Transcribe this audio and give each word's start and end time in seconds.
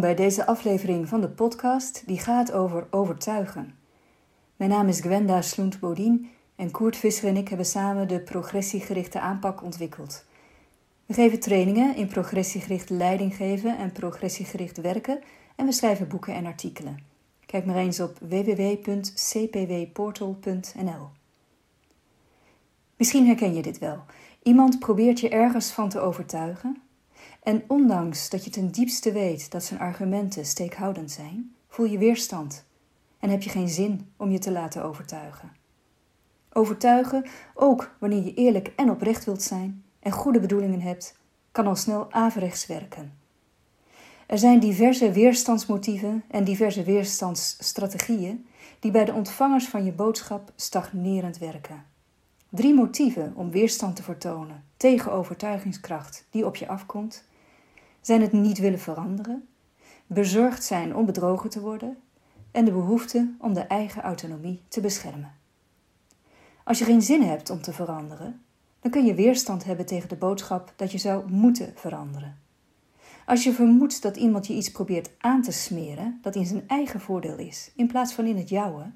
Bij 0.00 0.14
deze 0.14 0.46
aflevering 0.46 1.08
van 1.08 1.20
de 1.20 1.28
podcast 1.28 2.02
die 2.06 2.18
gaat 2.18 2.52
over 2.52 2.86
overtuigen. 2.90 3.74
Mijn 4.56 4.70
naam 4.70 4.88
is 4.88 5.00
Gwenda 5.00 5.42
Sloent-Bodien 5.42 6.30
en 6.56 6.70
Koert 6.70 6.96
Visser 6.96 7.28
en 7.28 7.36
ik 7.36 7.48
hebben 7.48 7.66
samen 7.66 8.08
de 8.08 8.20
progressiegerichte 8.20 9.20
aanpak 9.20 9.62
ontwikkeld. 9.62 10.24
We 11.06 11.14
geven 11.14 11.40
trainingen 11.40 11.96
in 11.96 12.06
progressiegericht 12.06 12.90
leiding 12.90 13.34
geven 13.34 13.78
en 13.78 13.92
progressiegericht 13.92 14.80
werken 14.80 15.20
en 15.56 15.66
we 15.66 15.72
schrijven 15.72 16.08
boeken 16.08 16.34
en 16.34 16.46
artikelen. 16.46 16.98
Kijk 17.46 17.64
maar 17.64 17.76
eens 17.76 18.00
op 18.00 18.18
www.cpwportal.nl. 18.18 21.08
Misschien 22.96 23.26
herken 23.26 23.54
je 23.54 23.62
dit 23.62 23.78
wel. 23.78 24.04
Iemand 24.42 24.78
probeert 24.78 25.20
je 25.20 25.28
ergens 25.28 25.70
van 25.70 25.88
te 25.88 26.00
overtuigen 26.00 26.82
en 27.42 27.64
ondanks 27.66 28.30
dat 28.30 28.44
je 28.44 28.50
ten 28.50 28.70
diepste 28.70 29.12
weet 29.12 29.50
dat 29.50 29.64
zijn 29.64 29.80
argumenten 29.80 30.46
steekhoudend 30.46 31.10
zijn, 31.10 31.54
voel 31.68 31.86
je 31.86 31.98
weerstand 31.98 32.64
en 33.18 33.30
heb 33.30 33.42
je 33.42 33.50
geen 33.50 33.68
zin 33.68 34.12
om 34.16 34.30
je 34.30 34.38
te 34.38 34.50
laten 34.52 34.84
overtuigen. 34.84 35.52
Overtuigen, 36.52 37.24
ook 37.54 37.96
wanneer 37.98 38.24
je 38.24 38.34
eerlijk 38.34 38.72
en 38.76 38.90
oprecht 38.90 39.24
wilt 39.24 39.42
zijn 39.42 39.84
en 40.00 40.12
goede 40.12 40.40
bedoelingen 40.40 40.80
hebt, 40.80 41.18
kan 41.52 41.66
al 41.66 41.76
snel 41.76 42.12
averechts 42.12 42.66
werken. 42.66 43.18
Er 44.26 44.38
zijn 44.38 44.60
diverse 44.60 45.12
weerstandsmotieven 45.12 46.24
en 46.28 46.44
diverse 46.44 46.82
weerstandsstrategieën 46.82 48.46
die 48.80 48.90
bij 48.90 49.04
de 49.04 49.12
ontvangers 49.12 49.68
van 49.68 49.84
je 49.84 49.92
boodschap 49.92 50.52
stagnerend 50.56 51.38
werken. 51.38 51.84
Drie 52.48 52.74
motieven 52.74 53.32
om 53.36 53.50
weerstand 53.50 53.96
te 53.96 54.02
vertonen 54.02 54.64
tegen 54.76 55.12
overtuigingskracht 55.12 56.26
die 56.30 56.46
op 56.46 56.56
je 56.56 56.68
afkomt 56.68 57.24
zijn 58.00 58.20
het 58.20 58.32
niet 58.32 58.58
willen 58.58 58.78
veranderen, 58.78 59.48
bezorgd 60.06 60.64
zijn 60.64 60.96
om 60.96 61.06
bedrogen 61.06 61.50
te 61.50 61.60
worden 61.60 61.96
en 62.50 62.64
de 62.64 62.72
behoefte 62.72 63.34
om 63.38 63.54
de 63.54 63.60
eigen 63.60 64.02
autonomie 64.02 64.62
te 64.68 64.80
beschermen. 64.80 65.34
Als 66.64 66.78
je 66.78 66.84
geen 66.84 67.02
zin 67.02 67.22
hebt 67.22 67.50
om 67.50 67.60
te 67.62 67.72
veranderen, 67.72 68.40
dan 68.80 68.90
kun 68.90 69.04
je 69.04 69.14
weerstand 69.14 69.64
hebben 69.64 69.86
tegen 69.86 70.08
de 70.08 70.16
boodschap 70.16 70.72
dat 70.76 70.92
je 70.92 70.98
zou 70.98 71.30
moeten 71.30 71.72
veranderen. 71.74 72.38
Als 73.26 73.44
je 73.44 73.52
vermoedt 73.52 74.02
dat 74.02 74.16
iemand 74.16 74.46
je 74.46 74.54
iets 74.54 74.70
probeert 74.70 75.10
aan 75.18 75.42
te 75.42 75.52
smeren 75.52 76.18
dat 76.22 76.34
in 76.34 76.46
zijn 76.46 76.68
eigen 76.68 77.00
voordeel 77.00 77.38
is, 77.38 77.70
in 77.76 77.86
plaats 77.86 78.12
van 78.12 78.26
in 78.26 78.36
het 78.36 78.48
jouwe, 78.48 78.90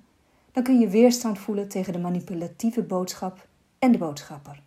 dan 0.52 0.62
kun 0.62 0.78
je 0.78 0.88
weerstand 0.88 1.38
voelen 1.38 1.69
tegen 1.69 1.92
de 1.92 1.98
manipulatieve 1.98 2.82
boodschap 2.82 3.48
en 3.78 3.92
de 3.92 3.98
boodschapper. 3.98 4.62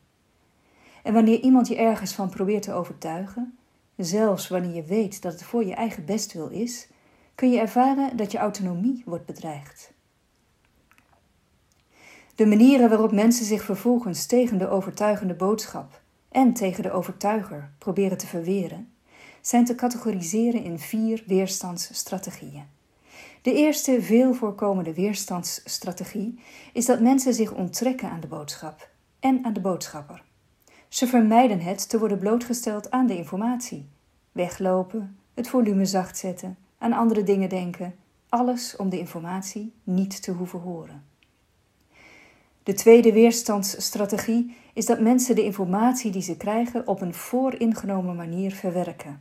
En 1.03 1.13
wanneer 1.13 1.39
iemand 1.39 1.67
je 1.67 1.75
ergens 1.75 2.13
van 2.13 2.29
probeert 2.29 2.63
te 2.63 2.73
overtuigen, 2.73 3.56
zelfs 3.97 4.47
wanneer 4.47 4.75
je 4.75 4.83
weet 4.83 5.21
dat 5.21 5.31
het 5.31 5.43
voor 5.43 5.65
je 5.65 5.73
eigen 5.73 6.05
bestwil 6.05 6.49
is, 6.49 6.87
kun 7.35 7.51
je 7.51 7.59
ervaren 7.59 8.17
dat 8.17 8.31
je 8.31 8.37
autonomie 8.37 9.03
wordt 9.05 9.25
bedreigd. 9.25 9.91
De 12.35 12.45
manieren 12.45 12.89
waarop 12.89 13.11
mensen 13.11 13.45
zich 13.45 13.63
vervolgens 13.63 14.25
tegen 14.25 14.57
de 14.57 14.69
overtuigende 14.69 15.33
boodschap 15.33 16.01
en 16.29 16.53
tegen 16.53 16.83
de 16.83 16.91
overtuiger 16.91 17.71
proberen 17.77 18.17
te 18.17 18.27
verweren, 18.27 18.91
zijn 19.41 19.65
te 19.65 19.75
categoriseren 19.75 20.63
in 20.63 20.79
vier 20.79 21.23
weerstandsstrategieën. 21.25 22.65
De 23.41 23.53
eerste 23.53 24.01
veel 24.01 24.33
voorkomende 24.33 24.93
weerstandsstrategie 24.93 26.39
is 26.73 26.85
dat 26.85 27.01
mensen 27.01 27.33
zich 27.33 27.51
onttrekken 27.53 28.09
aan 28.09 28.19
de 28.19 28.27
boodschap 28.27 28.89
en 29.19 29.45
aan 29.45 29.53
de 29.53 29.61
boodschapper. 29.61 30.23
Ze 30.87 31.07
vermijden 31.07 31.59
het 31.59 31.89
te 31.89 31.99
worden 31.99 32.19
blootgesteld 32.19 32.91
aan 32.91 33.07
de 33.07 33.17
informatie. 33.17 33.89
Weglopen, 34.37 35.17
het 35.33 35.47
volume 35.47 35.85
zacht 35.85 36.17
zetten, 36.17 36.57
aan 36.77 36.93
andere 36.93 37.23
dingen 37.23 37.49
denken, 37.49 37.95
alles 38.29 38.75
om 38.75 38.89
de 38.89 38.99
informatie 38.99 39.73
niet 39.83 40.21
te 40.21 40.31
hoeven 40.31 40.59
horen. 40.59 41.03
De 42.63 42.73
tweede 42.73 43.13
weerstandsstrategie 43.13 44.55
is 44.73 44.85
dat 44.85 44.99
mensen 44.99 45.35
de 45.35 45.43
informatie 45.43 46.11
die 46.11 46.21
ze 46.21 46.37
krijgen 46.37 46.87
op 46.87 47.01
een 47.01 47.13
vooringenomen 47.13 48.15
manier 48.15 48.51
verwerken. 48.51 49.19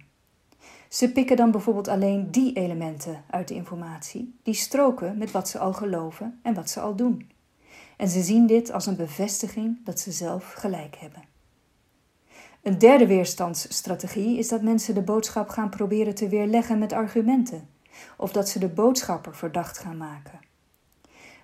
Ze 0.89 1.13
pikken 1.13 1.37
dan 1.37 1.51
bijvoorbeeld 1.51 1.89
alleen 1.89 2.31
die 2.31 2.53
elementen 2.53 3.25
uit 3.31 3.49
de 3.49 3.55
informatie 3.55 4.35
die 4.43 4.55
stroken 4.55 5.19
met 5.19 5.31
wat 5.31 5.49
ze 5.49 5.59
al 5.59 5.73
geloven 5.73 6.39
en 6.43 6.55
wat 6.55 6.71
ze 6.71 6.81
al 6.81 6.97
doen. 6.97 7.31
En 7.97 8.09
ze 8.09 8.23
zien 8.23 8.47
dit 8.47 8.73
als 8.73 8.87
een 8.87 8.97
bevestiging 8.97 9.85
dat 9.85 10.01
ze 10.01 10.13
zelf 10.13 10.53
gelijk 10.53 10.97
hebben. 10.97 11.23
Een 12.67 12.79
derde 12.79 13.07
weerstandsstrategie 13.07 14.39
is 14.39 14.49
dat 14.49 14.63
mensen 14.63 14.95
de 14.95 15.03
boodschap 15.03 15.49
gaan 15.49 15.71
proberen 15.71 16.15
te 16.15 16.29
weerleggen 16.29 16.79
met 16.79 16.93
argumenten, 16.93 17.69
of 18.17 18.33
dat 18.33 18.49
ze 18.49 18.59
de 18.59 18.69
boodschapper 18.69 19.35
verdacht 19.35 19.79
gaan 19.79 19.97
maken. 19.97 20.41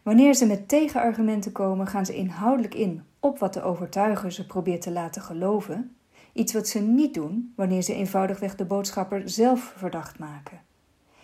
Wanneer 0.02 0.34
ze 0.34 0.46
met 0.46 0.68
tegenargumenten 0.68 1.52
komen, 1.52 1.86
gaan 1.86 2.06
ze 2.06 2.14
inhoudelijk 2.14 2.74
in 2.74 3.02
op 3.20 3.38
wat 3.38 3.54
de 3.54 3.62
overtuiger 3.62 4.32
ze 4.32 4.46
probeert 4.46 4.82
te 4.82 4.90
laten 4.90 5.22
geloven, 5.22 5.96
iets 6.32 6.52
wat 6.52 6.68
ze 6.68 6.80
niet 6.80 7.14
doen 7.14 7.52
wanneer 7.56 7.82
ze 7.82 7.94
eenvoudigweg 7.94 8.56
de 8.56 8.64
boodschapper 8.64 9.22
zelf 9.24 9.74
verdacht 9.76 10.18
maken. 10.18 10.60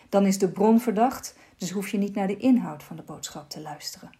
Dan 0.08 0.26
is 0.26 0.38
de 0.38 0.48
bron 0.48 0.80
verdacht, 0.80 1.36
dus 1.56 1.70
hoef 1.70 1.88
je 1.88 1.98
niet 1.98 2.14
naar 2.14 2.26
de 2.26 2.36
inhoud 2.36 2.82
van 2.82 2.96
de 2.96 3.02
boodschap 3.02 3.50
te 3.50 3.60
luisteren. 3.60 4.10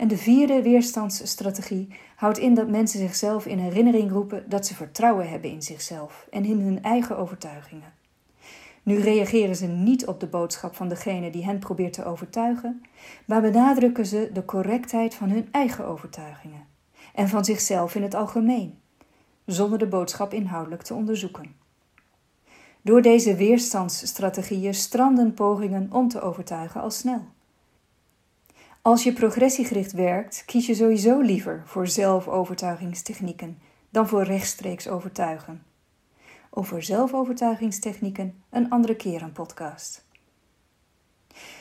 En 0.00 0.08
de 0.08 0.16
vierde 0.16 0.62
weerstandsstrategie 0.62 1.88
houdt 2.16 2.38
in 2.38 2.54
dat 2.54 2.68
mensen 2.68 2.98
zichzelf 2.98 3.46
in 3.46 3.58
herinnering 3.58 4.10
roepen 4.10 4.44
dat 4.48 4.66
ze 4.66 4.74
vertrouwen 4.74 5.28
hebben 5.28 5.50
in 5.50 5.62
zichzelf 5.62 6.26
en 6.30 6.44
in 6.44 6.60
hun 6.60 6.82
eigen 6.82 7.18
overtuigingen. 7.18 7.92
Nu 8.82 8.98
reageren 8.98 9.56
ze 9.56 9.66
niet 9.66 10.06
op 10.06 10.20
de 10.20 10.26
boodschap 10.26 10.74
van 10.74 10.88
degene 10.88 11.30
die 11.30 11.44
hen 11.44 11.58
probeert 11.58 11.92
te 11.92 12.04
overtuigen, 12.04 12.82
maar 13.24 13.40
benadrukken 13.40 14.06
ze 14.06 14.30
de 14.32 14.44
correctheid 14.44 15.14
van 15.14 15.30
hun 15.30 15.48
eigen 15.50 15.86
overtuigingen 15.86 16.66
en 17.14 17.28
van 17.28 17.44
zichzelf 17.44 17.94
in 17.94 18.02
het 18.02 18.14
algemeen, 18.14 18.78
zonder 19.44 19.78
de 19.78 19.88
boodschap 19.88 20.32
inhoudelijk 20.32 20.82
te 20.82 20.94
onderzoeken. 20.94 21.54
Door 22.82 23.02
deze 23.02 23.34
weerstandsstrategieën 23.34 24.74
stranden 24.74 25.34
pogingen 25.34 25.88
om 25.92 26.08
te 26.08 26.20
overtuigen 26.20 26.80
al 26.80 26.90
snel. 26.90 27.22
Als 28.90 29.02
je 29.02 29.12
progressiegericht 29.12 29.92
werkt, 29.92 30.42
kies 30.46 30.66
je 30.66 30.74
sowieso 30.74 31.20
liever 31.20 31.62
voor 31.66 31.86
zelfovertuigingstechnieken 31.86 33.58
dan 33.90 34.08
voor 34.08 34.22
rechtstreeks 34.22 34.88
overtuigen. 34.88 35.62
Over 36.50 36.82
zelfovertuigingstechnieken 36.82 38.42
een 38.50 38.70
andere 38.70 38.96
keer 38.96 39.22
een 39.22 39.32
podcast. 39.32 40.04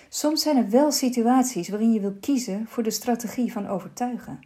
Soms 0.07 0.41
zijn 0.41 0.57
er 0.57 0.69
wel 0.69 0.91
situaties 0.91 1.69
waarin 1.69 1.93
je 1.93 1.99
wil 1.99 2.17
kiezen 2.21 2.67
voor 2.67 2.83
de 2.83 2.91
strategie 2.91 3.51
van 3.51 3.67
overtuigen. 3.67 4.39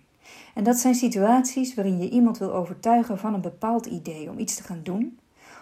En 0.53 0.63
dat 0.63 0.77
zijn 0.77 0.95
situaties 0.95 1.73
waarin 1.73 1.97
je 1.97 2.09
iemand 2.09 2.37
wil 2.37 2.53
overtuigen 2.53 3.19
van 3.19 3.33
een 3.33 3.41
bepaald 3.41 3.85
idee 3.85 4.29
om 4.29 4.39
iets 4.39 4.55
te 4.55 4.63
gaan 4.63 4.83
doen, 4.83 5.19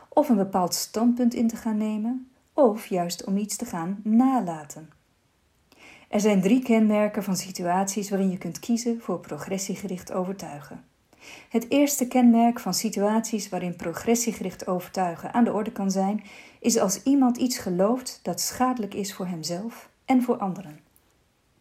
of 0.09 0.29
een 0.29 0.35
bepaald 0.35 0.73
standpunt 0.73 1.33
in 1.33 1.47
te 1.47 1.55
gaan 1.55 1.77
nemen, 1.77 2.31
of 2.53 2.85
juist 2.85 3.23
om 3.23 3.37
iets 3.37 3.55
te 3.55 3.65
gaan 3.65 3.99
nalaten. 4.03 5.00
Er 6.11 6.19
zijn 6.19 6.41
drie 6.41 6.63
kenmerken 6.63 7.23
van 7.23 7.35
situaties 7.35 8.09
waarin 8.09 8.29
je 8.29 8.37
kunt 8.37 8.59
kiezen 8.59 9.01
voor 9.01 9.19
progressiegericht 9.19 10.11
overtuigen. 10.11 10.83
Het 11.49 11.65
eerste 11.69 12.07
kenmerk 12.07 12.59
van 12.59 12.73
situaties 12.73 13.49
waarin 13.49 13.75
progressiegericht 13.75 14.67
overtuigen 14.67 15.33
aan 15.33 15.43
de 15.43 15.53
orde 15.53 15.71
kan 15.71 15.91
zijn, 15.91 16.23
is 16.59 16.77
als 16.77 17.03
iemand 17.03 17.37
iets 17.37 17.57
gelooft 17.57 18.19
dat 18.21 18.41
schadelijk 18.41 18.93
is 18.93 19.13
voor 19.13 19.25
hemzelf 19.25 19.89
en 20.05 20.21
voor 20.21 20.37
anderen. 20.37 20.79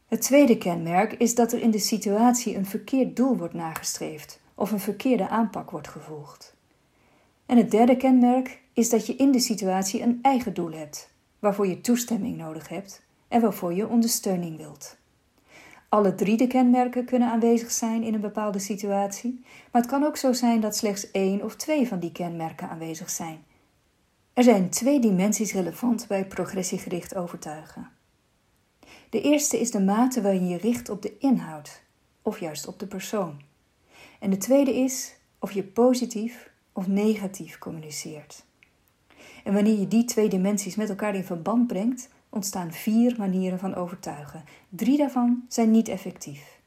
Het 0.09 0.23
tweede 0.23 0.59
kenmerk 0.59 1.13
is 1.13 1.35
dat 1.35 1.53
er 1.53 1.61
in 1.61 1.71
de 1.71 1.79
situatie 1.79 2.57
een 2.57 2.67
verkeerd 2.67 3.17
doel 3.17 3.37
wordt 3.37 3.55
nagestreefd 3.55 4.41
of 4.55 4.71
een 4.71 4.81
verkeerde 4.81 5.29
aanpak 5.29 5.71
wordt 5.71 5.89
gevolgd. 5.89 6.55
En 7.47 7.57
het 7.57 7.71
derde 7.71 7.97
kenmerk 7.97 8.61
is 8.73 8.91
dat 8.91 9.07
je 9.07 9.17
in 9.17 9.33
de 9.33 9.41
situatie 9.41 10.03
een 10.03 10.19
eigen 10.23 10.55
doel 10.55 10.73
hebt, 10.73 11.11
waarvoor 11.39 11.67
je 11.67 11.81
toestemming 11.81 12.37
nodig 12.37 12.69
hebt 12.69 13.09
en 13.31 13.41
waarvoor 13.41 13.75
je 13.75 13.89
ondersteuning 13.89 14.57
wilt. 14.57 14.97
Alle 15.89 16.15
drie 16.15 16.37
de 16.37 16.47
kenmerken 16.47 17.05
kunnen 17.05 17.31
aanwezig 17.31 17.71
zijn 17.71 18.03
in 18.03 18.15
een 18.15 18.21
bepaalde 18.21 18.59
situatie, 18.59 19.41
maar 19.73 19.83
het 19.83 19.91
kan 19.91 20.05
ook 20.05 20.17
zo 20.17 20.33
zijn 20.33 20.61
dat 20.61 20.77
slechts 20.77 21.11
één 21.11 21.43
of 21.43 21.57
twee 21.57 21.89
van 21.89 21.99
die 21.99 22.13
kenmerken 22.13 22.69
aanwezig 22.69 23.11
zijn. 23.11 23.45
Er 24.33 24.43
zijn 24.43 24.71
twee 24.71 25.01
dimensies 25.01 25.53
relevant 25.53 26.07
bij 26.09 26.27
progressiegericht 26.27 27.15
overtuigen. 27.15 27.89
De 29.11 29.21
eerste 29.21 29.61
is 29.61 29.71
de 29.71 29.81
mate 29.81 30.23
waarin 30.23 30.49
je 30.49 30.57
richt 30.57 30.89
op 30.89 31.03
de 31.03 31.19
inhoud, 31.19 31.83
of 32.23 32.41
juist 32.41 32.67
op 32.67 32.79
de 32.79 32.87
persoon. 32.87 33.41
En 34.21 34.31
de 34.31 34.37
tweede 34.37 34.75
is 34.75 35.17
of 35.39 35.53
je 35.53 35.63
positief 35.63 36.51
of 36.73 36.87
negatief 36.87 37.59
communiceert. 37.59 38.45
En 39.45 39.55
wanneer 39.55 39.79
je 39.79 39.89
die 39.89 40.05
twee 40.05 40.29
dimensies 40.29 40.75
met 40.75 40.89
elkaar 40.89 41.15
in 41.15 41.25
verband 41.25 41.67
brengt, 41.67 42.09
ontstaan 42.31 42.73
vier 42.73 43.15
manieren 43.19 43.59
van 43.59 43.75
overtuigen. 43.75 44.45
Drie 44.69 44.99
daarvan 44.99 45.45
zijn 45.49 45.71
niet 45.71 45.89
effectief. 45.89 46.61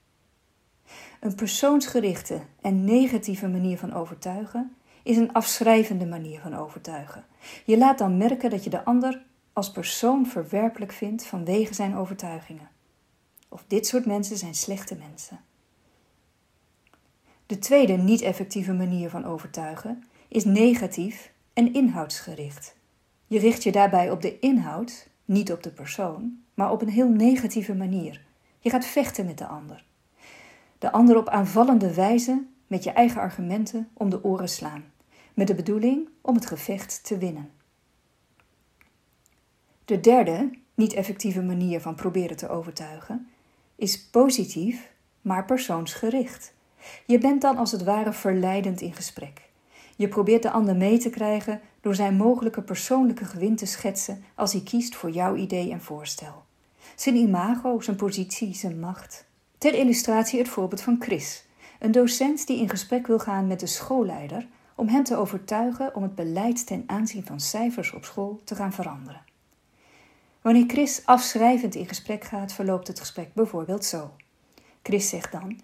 Een 1.20 1.36
persoonsgerichte 1.36 2.42
en 2.62 2.84
negatieve 2.84 3.48
manier 3.48 3.78
van 3.78 3.94
overtuigen 3.94 4.76
is 5.04 5.18
een 5.18 5.34
afschrijvende 5.34 6.06
manier 6.06 6.40
van 6.40 6.56
overtuigen. 6.56 7.26
Je 7.66 7.78
laat 7.78 7.98
dan 7.98 8.18
merken 8.18 8.50
dat 8.50 8.64
je 8.64 8.70
de 8.70 8.84
ander 8.84 9.24
als 9.54 9.72
persoon 9.72 10.26
verwerpelijk 10.26 10.92
vindt 10.92 11.26
vanwege 11.26 11.74
zijn 11.74 11.96
overtuigingen. 11.96 12.70
Of 13.50 13.64
dit 13.68 13.88
soort 13.88 14.06
mensen 14.06 14.38
zijn 14.38 14.56
slechte 14.56 14.96
mensen. 14.96 15.40
De 17.46 17.60
tweede 17.60 17.94
niet-effectieve 17.94 18.74
manier 18.74 19.10
van 19.10 19.26
overtuigen 19.26 20.04
is 20.28 20.46
negatief 20.46 21.32
en 21.54 21.74
inhoudsgericht. 21.74 22.76
Je 23.28 23.40
richt 23.40 23.64
je 23.64 23.72
daarbij 23.72 24.12
op 24.12 24.22
de 24.22 24.40
inhoud, 24.40 25.08
niet 25.26 25.52
op 25.52 25.64
de 25.64 25.72
persoon, 25.72 26.40
maar 26.54 26.72
op 26.72 26.82
een 26.82 26.90
heel 26.90 27.10
negatieve 27.10 27.76
manier. 27.76 28.26
Je 28.60 28.70
gaat 28.70 28.86
vechten 28.86 29.26
met 29.26 29.38
de 29.38 29.48
ander. 29.48 29.86
De 30.80 30.92
ander 30.92 31.18
op 31.18 31.30
aanvallende 31.30 31.94
wijze 31.94 32.44
met 32.68 32.84
je 32.84 32.92
eigen 32.92 33.22
argumenten 33.22 33.90
om 33.94 34.10
de 34.10 34.24
oren 34.24 34.50
slaan, 34.50 34.84
met 35.34 35.48
de 35.48 35.56
bedoeling 35.56 36.10
om 36.22 36.36
het 36.36 36.46
gevecht 36.46 37.04
te 37.04 37.18
winnen. 37.18 37.52
De 39.86 40.00
derde, 40.00 40.50
niet 40.76 40.94
effectieve 40.94 41.42
manier 41.42 41.82
van 41.82 41.96
proberen 41.96 42.38
te 42.38 42.50
overtuigen 42.50 43.28
is 43.76 44.10
positief, 44.10 44.92
maar 45.22 45.46
persoonsgericht. 45.46 46.54
Je 47.06 47.18
bent 47.18 47.42
dan 47.42 47.58
als 47.58 47.72
het 47.72 47.84
ware 47.84 48.14
verleidend 48.14 48.82
in 48.82 48.94
gesprek. 48.94 49.42
Je 49.96 50.08
probeert 50.08 50.44
de 50.44 50.52
ander 50.52 50.76
mee 50.76 50.98
te 50.98 51.10
krijgen 51.10 51.62
door 51.84 51.96
zijn 51.96 52.16
mogelijke 52.16 52.62
persoonlijke 52.62 53.26
gewin 53.26 53.56
te 53.56 53.66
schetsen 53.66 54.24
als 54.36 54.52
hij 54.52 54.62
kiest 54.62 54.96
voor 54.96 55.10
jouw 55.10 55.36
idee 55.36 55.72
en 55.72 55.82
voorstel. 55.82 56.44
Zijn 56.96 57.16
imago, 57.16 57.80
zijn 57.80 57.96
positie, 57.96 58.56
zijn 58.56 58.80
macht. 58.80 59.26
Ter 59.58 59.74
illustratie 59.74 60.40
het 60.40 60.48
voorbeeld 60.48 60.82
van 60.82 60.96
Chris, 61.00 61.46
een 61.80 61.92
docent 61.92 62.48
die 62.48 62.60
in 62.60 62.70
gesprek 62.70 63.08
wil 63.08 63.20
gaan 63.20 63.48
met 63.48 63.60
de 63.60 63.68
schoolleider 63.68 64.48
om 64.76 64.88
hem 64.88 65.04
te 65.04 65.16
overtuigen 65.16 65.96
om 65.96 66.04
het 66.04 66.16
beleid 66.16 66.66
ten 66.68 66.84
aanzien 66.86 67.26
van 67.26 67.40
cijfers 67.40 67.94
op 67.94 68.06
school 68.06 68.42
te 68.44 68.56
gaan 68.56 68.74
veranderen. 68.74 69.22
Wanneer 70.42 70.68
Chris 70.68 71.02
afschrijvend 71.06 71.76
in 71.76 71.88
gesprek 71.88 72.24
gaat, 72.24 72.54
verloopt 72.54 72.88
het 72.88 73.00
gesprek 73.00 73.34
bijvoorbeeld 73.34 73.86
zo. 73.86 74.12
Chris 74.84 75.10
zegt 75.10 75.32
dan: 75.32 75.60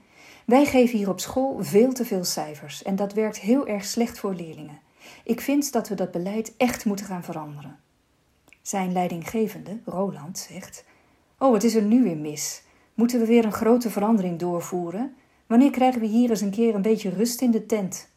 Wij 0.45 0.65
geven 0.65 0.97
hier 0.97 1.09
op 1.09 1.19
school 1.19 1.57
veel 1.63 1.93
te 1.93 2.05
veel 2.05 2.23
cijfers 2.23 2.83
en 2.83 2.95
dat 2.95 3.13
werkt 3.13 3.39
heel 3.39 3.67
erg 3.67 3.85
slecht 3.85 4.19
voor 4.19 4.33
leerlingen. 4.33 4.87
Ik 5.23 5.41
vind 5.41 5.71
dat 5.71 5.87
we 5.87 5.95
dat 5.95 6.11
beleid 6.11 6.53
echt 6.57 6.85
moeten 6.85 7.05
gaan 7.05 7.23
veranderen. 7.23 7.79
Zijn 8.61 8.91
leidinggevende, 8.91 9.79
Roland, 9.85 10.37
zegt: 10.37 10.85
Oh, 11.37 11.51
wat 11.51 11.63
is 11.63 11.75
er 11.75 11.81
nu 11.81 12.03
weer 12.03 12.17
mis? 12.17 12.63
Moeten 12.93 13.19
we 13.19 13.25
weer 13.25 13.45
een 13.45 13.51
grote 13.51 13.89
verandering 13.89 14.39
doorvoeren? 14.39 15.15
Wanneer 15.47 15.71
krijgen 15.71 16.01
we 16.01 16.07
hier 16.07 16.29
eens 16.29 16.41
een 16.41 16.51
keer 16.51 16.75
een 16.75 16.81
beetje 16.81 17.09
rust 17.09 17.41
in 17.41 17.51
de 17.51 17.65
tent? 17.65 18.09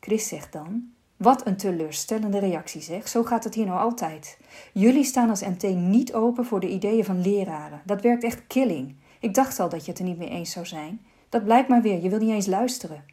Chris 0.00 0.28
zegt 0.28 0.52
dan: 0.52 0.92
Wat 1.16 1.46
een 1.46 1.56
teleurstellende 1.56 2.38
reactie 2.38 2.80
zeg, 2.80 3.08
zo 3.08 3.22
gaat 3.22 3.44
het 3.44 3.54
hier 3.54 3.66
nou 3.66 3.78
altijd. 3.78 4.38
Jullie 4.72 5.04
staan 5.04 5.30
als 5.30 5.42
MT 5.42 5.62
niet 5.62 6.14
open 6.14 6.44
voor 6.44 6.60
de 6.60 6.68
ideeën 6.68 7.04
van 7.04 7.22
leraren. 7.22 7.82
Dat 7.84 8.02
werkt 8.02 8.24
echt 8.24 8.46
killing. 8.46 8.94
Ik 9.20 9.34
dacht 9.34 9.60
al 9.60 9.68
dat 9.68 9.84
je 9.84 9.90
het 9.90 10.00
er 10.00 10.06
niet 10.06 10.18
mee 10.18 10.28
eens 10.28 10.50
zou 10.50 10.66
zijn. 10.66 11.00
Dat 11.28 11.44
blijkt 11.44 11.68
maar 11.68 11.82
weer, 11.82 12.02
je 12.02 12.08
wil 12.08 12.18
niet 12.18 12.30
eens 12.30 12.46
luisteren. 12.46 13.04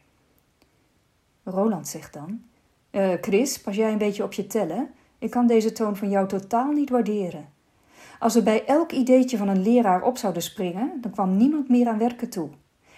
Roland 1.44 1.88
zegt 1.88 2.12
dan: 2.12 2.42
uh, 2.90 3.12
Chris, 3.20 3.60
pas 3.60 3.76
jij 3.76 3.92
een 3.92 3.98
beetje 3.98 4.22
op 4.22 4.32
je 4.32 4.46
tellen? 4.46 4.90
Ik 5.18 5.30
kan 5.30 5.46
deze 5.46 5.72
toon 5.72 5.96
van 5.96 6.10
jou 6.10 6.28
totaal 6.28 6.70
niet 6.70 6.90
waarderen. 6.90 7.48
Als 8.18 8.34
we 8.34 8.42
bij 8.42 8.64
elk 8.64 8.92
ideetje 8.92 9.36
van 9.36 9.48
een 9.48 9.62
leraar 9.62 10.02
op 10.02 10.16
zouden 10.16 10.42
springen, 10.42 10.92
dan 11.00 11.10
kwam 11.10 11.36
niemand 11.36 11.68
meer 11.68 11.88
aan 11.88 11.98
werken 11.98 12.30
toe. 12.30 12.48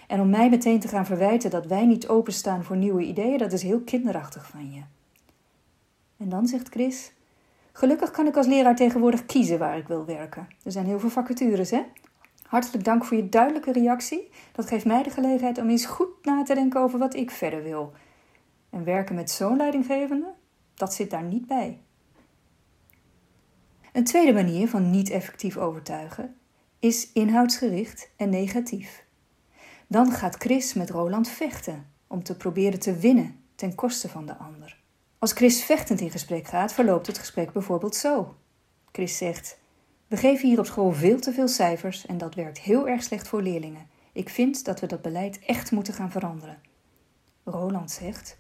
En 0.07 0.21
om 0.21 0.31
mij 0.31 0.49
meteen 0.49 0.81
te 0.81 0.89
gaan 0.89 1.07
verwijten 1.07 1.51
dat 1.51 1.67
wij 1.67 1.87
niet 1.87 2.09
openstaan 2.09 2.65
voor 2.65 2.77
nieuwe 2.77 3.03
ideeën, 3.03 3.39
dat 3.39 3.53
is 3.53 3.63
heel 3.63 3.81
kinderachtig 3.81 4.47
van 4.47 4.73
je. 4.73 4.81
En 6.17 6.29
dan 6.29 6.47
zegt 6.47 6.69
Chris: 6.69 7.13
Gelukkig 7.73 8.11
kan 8.11 8.27
ik 8.27 8.37
als 8.37 8.47
leraar 8.47 8.77
tegenwoordig 8.77 9.27
kiezen 9.27 9.59
waar 9.59 9.77
ik 9.77 9.89
wil 9.89 10.05
werken. 10.05 10.49
Er 10.65 10.73
zijn 10.73 10.87
heel 10.87 11.01
veel 11.01 11.11
vacatures, 11.11 11.71
hè? 11.71 11.83
Hartelijk 12.47 12.85
dank 12.85 13.05
voor 13.05 13.17
je 13.17 13.29
duidelijke 13.29 13.73
reactie. 13.73 14.31
Dat 14.53 14.67
geeft 14.67 14.85
mij 14.85 15.03
de 15.03 15.11
gelegenheid 15.11 15.59
om 15.59 15.69
eens 15.69 15.87
goed 15.87 16.09
na 16.23 16.43
te 16.43 16.55
denken 16.55 16.81
over 16.81 16.99
wat 16.99 17.15
ik 17.15 17.31
verder 17.31 17.63
wil. 17.63 17.93
En 18.73 18.85
werken 18.85 19.15
met 19.15 19.31
zo'n 19.31 19.57
leidinggevende, 19.57 20.35
dat 20.75 20.95
zit 20.95 21.11
daar 21.11 21.23
niet 21.23 21.47
bij. 21.47 21.81
Een 23.93 24.05
tweede 24.05 24.33
manier 24.33 24.69
van 24.69 24.91
niet 24.91 25.11
effectief 25.11 25.57
overtuigen 25.57 26.37
is 26.79 27.13
inhoudsgericht 27.13 28.11
en 28.17 28.29
negatief. 28.29 29.05
Dan 29.87 30.11
gaat 30.13 30.37
Chris 30.37 30.75
met 30.75 30.91
Roland 30.91 31.29
vechten 31.29 31.87
om 32.07 32.23
te 32.23 32.37
proberen 32.37 32.81
te 32.81 32.97
winnen 32.97 33.41
ten 33.55 33.75
koste 33.75 34.09
van 34.09 34.27
de 34.27 34.37
ander. 34.37 34.81
Als 35.19 35.33
Chris 35.33 35.65
vechtend 35.65 36.01
in 36.01 36.11
gesprek 36.11 36.47
gaat, 36.47 36.73
verloopt 36.73 37.07
het 37.07 37.19
gesprek 37.19 37.53
bijvoorbeeld 37.53 37.95
zo. 37.95 38.37
Chris 38.93 39.17
zegt: 39.17 39.59
We 40.07 40.17
geven 40.17 40.49
hier 40.49 40.59
op 40.59 40.67
school 40.67 40.93
veel 40.93 41.21
te 41.21 41.33
veel 41.33 41.49
cijfers 41.49 42.07
en 42.07 42.19
dat 42.19 42.35
werkt 42.35 42.59
heel 42.59 42.89
erg 42.89 43.03
slecht 43.03 43.29
voor 43.29 43.43
leerlingen. 43.43 43.89
Ik 44.13 44.29
vind 44.29 44.65
dat 44.65 44.81
we 44.81 44.87
dat 44.87 45.03
beleid 45.03 45.39
echt 45.39 45.71
moeten 45.71 45.95
gaan 45.95 46.11
veranderen. 46.11 46.61
Roland 47.45 47.91
zegt: 47.91 48.39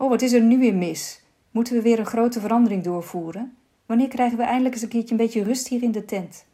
Oh, 0.00 0.08
wat 0.08 0.22
is 0.22 0.32
er 0.32 0.42
nu 0.42 0.58
weer 0.58 0.74
mis? 0.74 1.22
Moeten 1.50 1.74
we 1.74 1.82
weer 1.82 1.98
een 1.98 2.06
grote 2.06 2.40
verandering 2.40 2.82
doorvoeren? 2.82 3.56
Wanneer 3.86 4.08
krijgen 4.08 4.38
we 4.38 4.44
eindelijk 4.44 4.74
eens 4.74 4.82
een 4.82 4.88
keertje 4.88 5.10
een 5.10 5.20
beetje 5.20 5.42
rust 5.42 5.68
hier 5.68 5.82
in 5.82 5.92
de 5.92 6.04
tent? 6.04 6.44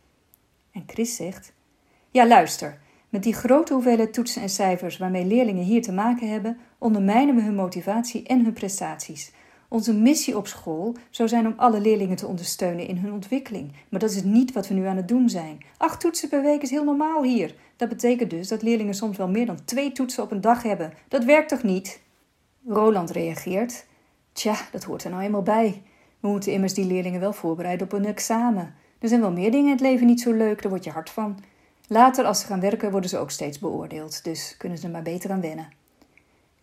En 0.73 0.83
Chris 0.87 1.17
zegt: 1.17 1.53
Ja, 2.11 2.27
luister. 2.27 2.79
Met 3.09 3.23
die 3.23 3.33
grote 3.35 3.73
hoeveelheid 3.73 4.13
toetsen 4.13 4.43
en 4.43 4.49
cijfers 4.49 4.97
waarmee 4.97 5.25
leerlingen 5.25 5.65
hier 5.65 5.83
te 5.83 5.93
maken 5.93 6.29
hebben, 6.29 6.59
ondermijnen 6.79 7.35
we 7.35 7.43
hun 7.43 7.55
motivatie 7.55 8.27
en 8.27 8.45
hun 8.45 8.53
prestaties. 8.53 9.33
Onze 9.69 9.95
missie 9.95 10.37
op 10.37 10.47
school 10.47 10.97
zou 11.11 11.29
zijn 11.29 11.47
om 11.47 11.55
alle 11.57 11.81
leerlingen 11.81 12.17
te 12.17 12.27
ondersteunen 12.27 12.89
in 12.89 12.97
hun 12.97 13.13
ontwikkeling. 13.13 13.73
Maar 13.89 14.01
dat 14.01 14.11
is 14.11 14.23
niet 14.23 14.53
wat 14.53 14.69
we 14.69 14.75
nu 14.75 14.87
aan 14.87 14.97
het 14.97 15.09
doen 15.09 15.29
zijn. 15.29 15.59
Acht 15.77 16.01
toetsen 16.01 16.29
per 16.29 16.43
week 16.43 16.63
is 16.63 16.71
heel 16.71 16.85
normaal 16.85 17.23
hier. 17.23 17.55
Dat 17.77 17.89
betekent 17.89 18.31
dus 18.31 18.49
dat 18.49 18.63
leerlingen 18.63 18.95
soms 18.95 19.17
wel 19.17 19.29
meer 19.29 19.47
dan 19.47 19.65
twee 19.65 19.93
toetsen 19.93 20.23
op 20.23 20.31
een 20.31 20.41
dag 20.41 20.63
hebben. 20.63 20.93
Dat 21.09 21.25
werkt 21.25 21.49
toch 21.49 21.63
niet? 21.63 22.05
Roland 22.69 23.11
reageert: 23.11 23.87
Tja, 24.33 24.57
dat 24.73 24.85
hoort 24.85 25.05
er 25.05 25.11
nou 25.11 25.23
eenmaal 25.23 25.43
bij. 25.43 25.83
We 26.21 26.29
moeten 26.29 26.53
immers 26.53 26.75
die 26.75 26.85
leerlingen 26.85 27.21
wel 27.21 27.33
voorbereiden 27.33 27.87
op 27.87 27.93
een 27.93 28.05
examen. 28.05 28.75
Er 28.99 29.09
zijn 29.09 29.21
wel 29.21 29.33
meer 29.33 29.51
dingen 29.51 29.67
in 29.67 29.73
het 29.73 29.81
leven 29.81 30.07
niet 30.07 30.21
zo 30.21 30.33
leuk, 30.33 30.63
daar 30.63 30.71
word 30.71 30.85
je 30.85 30.91
hard 30.91 31.11
van. 31.11 31.39
Later, 31.89 32.25
als 32.25 32.41
ze 32.41 32.47
gaan 32.47 32.61
werken, 32.61 32.91
worden 32.91 33.11
ze 33.11 33.19
ook 33.19 33.31
steeds 33.31 33.59
beoordeeld, 33.59 34.25
dus 34.25 34.57
kunnen 34.57 34.79
ze 34.79 34.87
er 34.87 34.93
maar 34.93 35.03
beter 35.03 35.31
aan 35.31 35.41
wennen. 35.41 35.69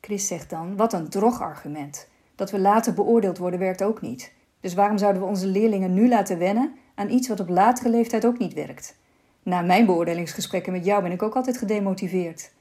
Chris 0.02 0.28
zegt 0.28 0.50
dan: 0.50 0.76
Wat 0.76 0.94
een 0.94 1.10
drog 1.10 1.42
argument. 1.42 2.08
Dat 2.36 2.52
we 2.52 2.60
later 2.60 2.94
beoordeeld 2.94 3.38
worden 3.38 3.60
werkt 3.60 3.84
ook 3.84 4.02
niet. 4.02 4.34
Dus 4.60 4.74
waarom 4.74 4.98
zouden 4.98 5.22
we 5.22 5.28
onze 5.28 5.48
leerlingen 5.48 5.94
nu 5.94 6.08
laten 6.08 6.38
wennen 6.38 6.76
aan 6.96 7.10
iets 7.10 7.28
wat 7.28 7.40
op 7.40 7.50
latere 7.50 7.90
leeftijd 7.90 8.26
ook 8.26 8.38
niet 8.38 8.54
werkt? 8.54 8.96
Na 9.44 9.62
mijn 9.62 9.86
beoordelingsgesprekken 9.86 10.72
met 10.72 10.86
jou 10.86 11.02
ben 11.02 11.12
ik 11.12 11.22
ook 11.22 11.36
altijd 11.36 11.58
gedemotiveerd. 11.58 12.52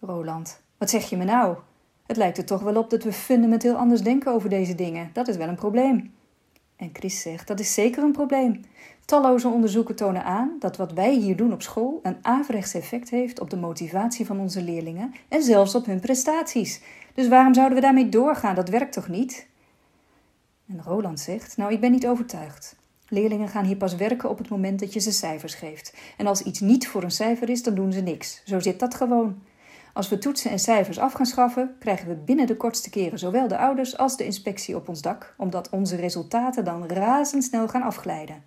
Roland, 0.00 0.60
wat 0.78 0.90
zeg 0.90 1.10
je 1.10 1.16
me 1.16 1.24
nou? 1.24 1.56
Het 2.06 2.16
lijkt 2.16 2.38
er 2.38 2.44
toch 2.44 2.62
wel 2.62 2.76
op 2.76 2.90
dat 2.90 3.02
we 3.02 3.12
fundamenteel 3.12 3.74
anders 3.74 4.02
denken 4.02 4.32
over 4.32 4.48
deze 4.48 4.74
dingen. 4.74 5.10
Dat 5.12 5.28
is 5.28 5.36
wel 5.36 5.48
een 5.48 5.54
probleem. 5.54 6.14
En 6.76 6.90
Chris 6.92 7.22
zegt: 7.22 7.46
dat 7.46 7.60
is 7.60 7.74
zeker 7.74 8.02
een 8.02 8.12
probleem. 8.12 8.60
Talloze 9.04 9.48
onderzoeken 9.48 9.96
tonen 9.96 10.24
aan 10.24 10.56
dat 10.58 10.76
wat 10.76 10.92
wij 10.92 11.14
hier 11.14 11.36
doen 11.36 11.52
op 11.52 11.62
school 11.62 12.00
een 12.02 12.16
averechts 12.22 12.74
effect 12.74 13.10
heeft 13.10 13.40
op 13.40 13.50
de 13.50 13.56
motivatie 13.56 14.26
van 14.26 14.40
onze 14.40 14.62
leerlingen 14.62 15.14
en 15.28 15.42
zelfs 15.42 15.74
op 15.74 15.86
hun 15.86 16.00
prestaties. 16.00 16.80
Dus 17.14 17.28
waarom 17.28 17.54
zouden 17.54 17.76
we 17.76 17.82
daarmee 17.82 18.08
doorgaan? 18.08 18.54
Dat 18.54 18.68
werkt 18.68 18.92
toch 18.92 19.08
niet? 19.08 19.46
En 20.68 20.82
Roland 20.82 21.20
zegt: 21.20 21.56
Nou, 21.56 21.72
ik 21.72 21.80
ben 21.80 21.90
niet 21.90 22.06
overtuigd. 22.06 22.76
Leerlingen 23.08 23.48
gaan 23.48 23.64
hier 23.64 23.76
pas 23.76 23.94
werken 23.94 24.30
op 24.30 24.38
het 24.38 24.48
moment 24.48 24.80
dat 24.80 24.92
je 24.92 25.00
ze 25.00 25.12
cijfers 25.12 25.54
geeft. 25.54 25.94
En 26.16 26.26
als 26.26 26.42
iets 26.42 26.60
niet 26.60 26.88
voor 26.88 27.02
een 27.02 27.10
cijfer 27.10 27.48
is, 27.48 27.62
dan 27.62 27.74
doen 27.74 27.92
ze 27.92 28.00
niks. 28.00 28.42
Zo 28.44 28.60
zit 28.60 28.80
dat 28.80 28.94
gewoon. 28.94 29.42
Als 29.96 30.08
we 30.08 30.18
toetsen 30.18 30.50
en 30.50 30.58
cijfers 30.58 30.98
af 30.98 31.12
gaan 31.12 31.26
schaffen, 31.26 31.76
krijgen 31.78 32.08
we 32.08 32.14
binnen 32.14 32.46
de 32.46 32.56
kortste 32.56 32.90
keren 32.90 33.18
zowel 33.18 33.48
de 33.48 33.58
ouders 33.58 33.98
als 33.98 34.16
de 34.16 34.24
inspectie 34.24 34.76
op 34.76 34.88
ons 34.88 35.02
dak, 35.02 35.34
omdat 35.36 35.70
onze 35.70 35.96
resultaten 35.96 36.64
dan 36.64 36.86
razendsnel 36.86 37.68
gaan 37.68 37.82
afglijden. 37.82 38.42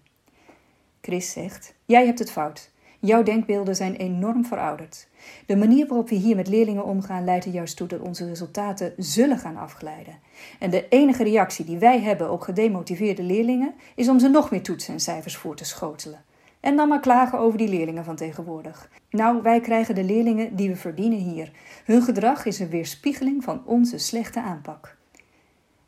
Chris 1.01 1.31
zegt: 1.31 1.73
Jij 1.85 2.05
hebt 2.05 2.19
het 2.19 2.31
fout. 2.31 2.71
Jouw 2.99 3.23
denkbeelden 3.23 3.75
zijn 3.75 3.95
enorm 3.95 4.45
verouderd. 4.45 5.07
De 5.45 5.55
manier 5.55 5.87
waarop 5.87 6.09
we 6.09 6.15
hier 6.15 6.35
met 6.35 6.47
leerlingen 6.47 6.85
omgaan 6.85 7.23
leidt 7.23 7.45
er 7.45 7.51
juist 7.51 7.77
toe 7.77 7.87
dat 7.87 7.99
onze 7.99 8.25
resultaten 8.25 8.93
zullen 8.97 9.37
gaan 9.37 9.57
afglijden. 9.57 10.19
En 10.59 10.69
de 10.69 10.87
enige 10.89 11.23
reactie 11.23 11.65
die 11.65 11.77
wij 11.77 11.99
hebben 11.99 12.31
op 12.31 12.41
gedemotiveerde 12.41 13.23
leerlingen 13.23 13.73
is 13.95 14.09
om 14.09 14.19
ze 14.19 14.27
nog 14.27 14.51
meer 14.51 14.63
toetsen 14.63 14.93
en 14.93 14.99
cijfers 14.99 15.37
voor 15.37 15.55
te 15.55 15.65
schotelen. 15.65 16.23
En 16.59 16.75
dan 16.75 16.87
maar 16.87 16.99
klagen 16.99 17.39
over 17.39 17.57
die 17.57 17.69
leerlingen 17.69 18.03
van 18.03 18.15
tegenwoordig. 18.15 18.89
Nou, 19.09 19.41
wij 19.41 19.59
krijgen 19.59 19.95
de 19.95 20.03
leerlingen 20.03 20.55
die 20.55 20.69
we 20.69 20.75
verdienen 20.75 21.19
hier. 21.19 21.51
Hun 21.85 22.01
gedrag 22.01 22.45
is 22.45 22.59
een 22.59 22.69
weerspiegeling 22.69 23.43
van 23.43 23.61
onze 23.65 23.97
slechte 23.97 24.41
aanpak. 24.41 24.97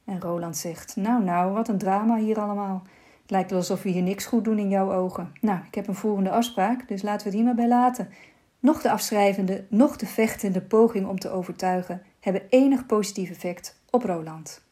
En 0.05 0.21
Roland 0.21 0.57
zegt: 0.57 0.95
Nou, 0.95 1.23
nou, 1.23 1.53
wat 1.53 1.67
een 1.67 1.77
drama 1.77 2.17
hier 2.17 2.39
allemaal. 2.39 2.83
Het 3.21 3.31
lijkt 3.31 3.49
wel 3.49 3.59
alsof 3.59 3.83
we 3.83 3.89
hier 3.89 4.01
niks 4.01 4.25
goed 4.25 4.43
doen 4.43 4.57
in 4.57 4.69
jouw 4.69 4.93
ogen. 4.93 5.31
Nou, 5.41 5.59
ik 5.67 5.75
heb 5.75 5.87
een 5.87 5.95
volgende 5.95 6.31
afspraak, 6.31 6.87
dus 6.87 7.01
laten 7.01 7.19
we 7.19 7.29
het 7.29 7.33
hier 7.33 7.43
maar 7.43 7.55
bij 7.55 7.67
laten. 7.67 8.09
Nog 8.59 8.81
de 8.81 8.91
afschrijvende, 8.91 9.65
nog 9.69 9.97
de 9.97 10.05
vechtende 10.05 10.61
poging 10.61 11.07
om 11.07 11.19
te 11.19 11.29
overtuigen 11.29 12.01
hebben 12.19 12.41
enig 12.49 12.85
positief 12.85 13.29
effect 13.29 13.81
op 13.89 14.03
Roland. 14.03 14.63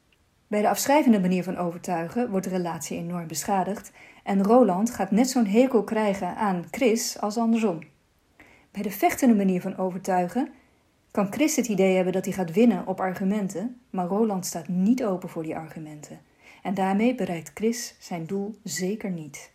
Bij 0.48 0.62
de 0.62 0.70
afschrijvende 0.70 1.20
manier 1.20 1.44
van 1.44 1.58
overtuigen 1.58 2.30
wordt 2.30 2.46
de 2.46 2.52
relatie 2.52 2.98
enorm 2.98 3.28
beschadigd 3.28 3.92
en 4.30 4.44
Roland 4.44 4.90
gaat 4.90 5.12
net 5.12 5.30
zo'n 5.30 5.46
hekel 5.46 5.84
krijgen 5.84 6.36
aan 6.36 6.66
Chris 6.72 7.20
als 7.20 7.38
andersom. 7.38 7.80
Bij 8.72 8.82
de 8.82 8.92
vechtende 8.92 9.36
manier 9.36 9.62
van 9.62 9.78
overtuigen 9.78 10.50
kan 11.12 11.32
Chris 11.32 11.56
het 11.56 11.68
idee 11.68 11.96
hebben 11.96 12.14
dat 12.14 12.26
hij 12.26 12.34
gaat 12.34 12.54
winnen 12.54 12.88
op 12.88 13.00
argumenten, 13.00 13.82
maar 13.90 14.08
Roland 14.08 14.46
staat 14.46 14.68
niet 14.68 15.04
open 15.04 15.30
voor 15.30 15.44
die 15.44 15.56
argumenten. 15.56 16.20
En 16.64 16.74
daarmee 16.74 17.16
bereikt 17.16 17.52
Chris 17.54 17.96
zijn 18.00 18.26
doel 18.26 18.56
zeker 18.64 19.12
niet. 19.12 19.52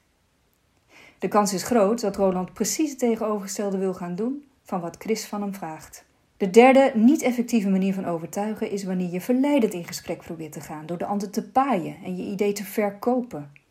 De 1.19 1.29
kans 1.29 1.53
is 1.53 1.63
groot 1.63 2.01
dat 2.01 2.17
Roland 2.17 2.53
precies 2.53 2.91
het 2.91 2.99
tegenovergestelde 2.99 3.79
wil 3.79 3.95
gaan 3.95 4.15
doen 4.15 4.45
van 4.63 4.81
wat 4.81 4.97
Chris 4.99 5.27
van 5.27 5.43
hem 5.43 5.55
vraagt. 5.55 6.05
De 6.37 6.51
derde 6.51 6.93
niet-effectieve 6.95 7.69
manier 7.69 7.95
van 7.95 8.07
overtuigen 8.07 8.71
is 8.71 8.85
wanneer 8.85 9.11
je 9.11 9.21
verleidend 9.21 9.73
in 9.73 9.87
gesprek 9.87 10.19
probeert 10.19 10.53
te 10.53 10.61
gaan 10.61 10.87
door 10.87 10.99
de 10.99 11.07
ander 11.07 11.31
te 11.31 11.49
paaien 11.49 11.97
en 12.05 12.17
je 12.17 12.23
idee 12.23 12.53
te 12.53 12.65
verkopen. 12.65 13.63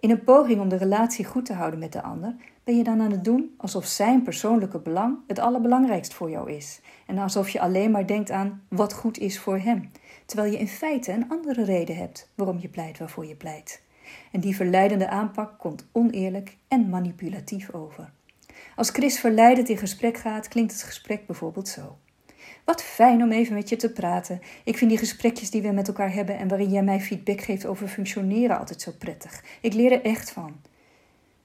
In 0.00 0.10
een 0.10 0.24
poging 0.24 0.60
om 0.60 0.68
de 0.68 0.76
relatie 0.76 1.24
goed 1.24 1.44
te 1.44 1.52
houden 1.52 1.78
met 1.78 1.92
de 1.92 2.02
ander 2.02 2.34
ben 2.64 2.76
je 2.76 2.84
dan 2.84 3.00
aan 3.00 3.10
het 3.10 3.24
doen 3.24 3.54
alsof 3.56 3.86
zijn 3.86 4.22
persoonlijke 4.22 4.78
belang 4.78 5.18
het 5.26 5.38
allerbelangrijkst 5.38 6.14
voor 6.14 6.30
jou 6.30 6.52
is 6.52 6.80
en 7.06 7.18
alsof 7.18 7.48
je 7.48 7.60
alleen 7.60 7.90
maar 7.90 8.06
denkt 8.06 8.30
aan 8.30 8.62
wat 8.68 8.92
goed 8.92 9.18
is 9.18 9.38
voor 9.38 9.58
hem, 9.58 9.90
terwijl 10.26 10.52
je 10.52 10.58
in 10.58 10.68
feite 10.68 11.12
een 11.12 11.28
andere 11.28 11.64
reden 11.64 11.96
hebt 11.96 12.30
waarom 12.34 12.58
je 12.58 12.68
pleit 12.68 12.98
waarvoor 12.98 13.26
je 13.26 13.34
pleit. 13.34 13.82
En 14.32 14.40
die 14.40 14.56
verleidende 14.56 15.08
aanpak 15.08 15.58
komt 15.58 15.86
oneerlijk 15.92 16.56
en 16.68 16.88
manipulatief 16.88 17.74
over. 17.74 18.10
Als 18.76 18.90
Chris 18.90 19.20
verleidend 19.20 19.68
in 19.68 19.76
gesprek 19.76 20.16
gaat, 20.16 20.48
klinkt 20.48 20.72
het 20.72 20.82
gesprek 20.82 21.26
bijvoorbeeld 21.26 21.68
zo. 21.68 21.98
Wat 22.68 22.82
fijn 22.82 23.22
om 23.22 23.32
even 23.32 23.54
met 23.54 23.68
je 23.68 23.76
te 23.76 23.92
praten. 23.92 24.40
Ik 24.64 24.76
vind 24.76 24.90
die 24.90 24.98
gesprekjes 24.98 25.50
die 25.50 25.62
we 25.62 25.70
met 25.70 25.88
elkaar 25.88 26.12
hebben 26.12 26.38
en 26.38 26.48
waarin 26.48 26.70
jij 26.70 26.82
mij 26.82 27.00
feedback 27.00 27.40
geeft 27.40 27.66
over 27.66 27.88
functioneren 27.88 28.58
altijd 28.58 28.80
zo 28.80 28.92
prettig. 28.98 29.44
Ik 29.60 29.74
leer 29.74 29.92
er 29.92 30.02
echt 30.02 30.30
van. 30.30 30.60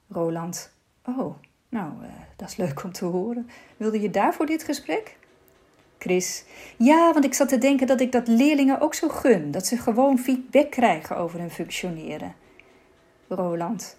Roland. 0.08 0.72
Oh, 1.04 1.36
nou, 1.68 1.92
uh, 2.02 2.08
dat 2.36 2.48
is 2.48 2.56
leuk 2.56 2.84
om 2.84 2.92
te 2.92 3.04
horen. 3.04 3.50
Wilde 3.76 4.00
je 4.00 4.10
daarvoor 4.10 4.46
dit 4.46 4.62
gesprek? 4.62 5.16
Chris. 5.98 6.44
Ja, 6.76 7.12
want 7.12 7.24
ik 7.24 7.34
zat 7.34 7.48
te 7.48 7.58
denken 7.58 7.86
dat 7.86 8.00
ik 8.00 8.12
dat 8.12 8.28
leerlingen 8.28 8.80
ook 8.80 8.94
zo 8.94 9.08
gun. 9.08 9.50
Dat 9.50 9.66
ze 9.66 9.76
gewoon 9.76 10.18
feedback 10.18 10.70
krijgen 10.70 11.16
over 11.16 11.38
hun 11.38 11.50
functioneren. 11.50 12.34
Roland. 13.28 13.96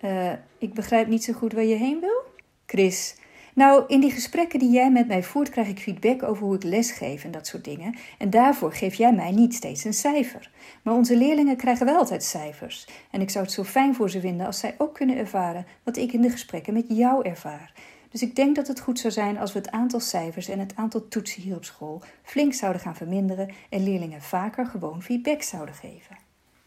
Uh, 0.00 0.32
ik 0.58 0.74
begrijp 0.74 1.06
niet 1.06 1.24
zo 1.24 1.32
goed 1.32 1.52
waar 1.52 1.64
je 1.64 1.76
heen 1.76 2.00
wil. 2.00 2.24
Chris. 2.66 3.16
Nou, 3.56 3.84
in 3.86 4.00
die 4.00 4.10
gesprekken 4.10 4.58
die 4.58 4.70
jij 4.70 4.90
met 4.90 5.06
mij 5.06 5.22
voert, 5.22 5.48
krijg 5.48 5.68
ik 5.68 5.78
feedback 5.78 6.22
over 6.22 6.44
hoe 6.44 6.54
ik 6.54 6.62
lesgeef 6.62 7.24
en 7.24 7.30
dat 7.30 7.46
soort 7.46 7.64
dingen. 7.64 7.94
En 8.18 8.30
daarvoor 8.30 8.72
geef 8.72 8.94
jij 8.94 9.12
mij 9.12 9.30
niet 9.30 9.54
steeds 9.54 9.84
een 9.84 9.94
cijfer. 9.94 10.50
Maar 10.82 10.94
onze 10.94 11.16
leerlingen 11.16 11.56
krijgen 11.56 11.86
wel 11.86 11.96
altijd 11.96 12.24
cijfers. 12.24 12.86
En 13.10 13.20
ik 13.20 13.30
zou 13.30 13.44
het 13.44 13.52
zo 13.52 13.64
fijn 13.64 13.94
voor 13.94 14.10
ze 14.10 14.20
vinden 14.20 14.46
als 14.46 14.58
zij 14.58 14.74
ook 14.78 14.94
kunnen 14.94 15.16
ervaren 15.16 15.66
wat 15.82 15.96
ik 15.96 16.12
in 16.12 16.20
de 16.20 16.30
gesprekken 16.30 16.72
met 16.72 16.84
jou 16.88 17.28
ervaar. 17.28 17.72
Dus 18.10 18.22
ik 18.22 18.36
denk 18.36 18.56
dat 18.56 18.66
het 18.66 18.80
goed 18.80 18.98
zou 18.98 19.12
zijn 19.12 19.38
als 19.38 19.52
we 19.52 19.58
het 19.58 19.70
aantal 19.70 20.00
cijfers 20.00 20.48
en 20.48 20.58
het 20.58 20.76
aantal 20.76 21.08
toetsen 21.08 21.42
hier 21.42 21.56
op 21.56 21.64
school 21.64 22.02
flink 22.22 22.54
zouden 22.54 22.82
gaan 22.82 22.96
verminderen 22.96 23.50
en 23.70 23.82
leerlingen 23.82 24.22
vaker 24.22 24.66
gewoon 24.66 25.02
feedback 25.02 25.42
zouden 25.42 25.74
geven. 25.74 26.16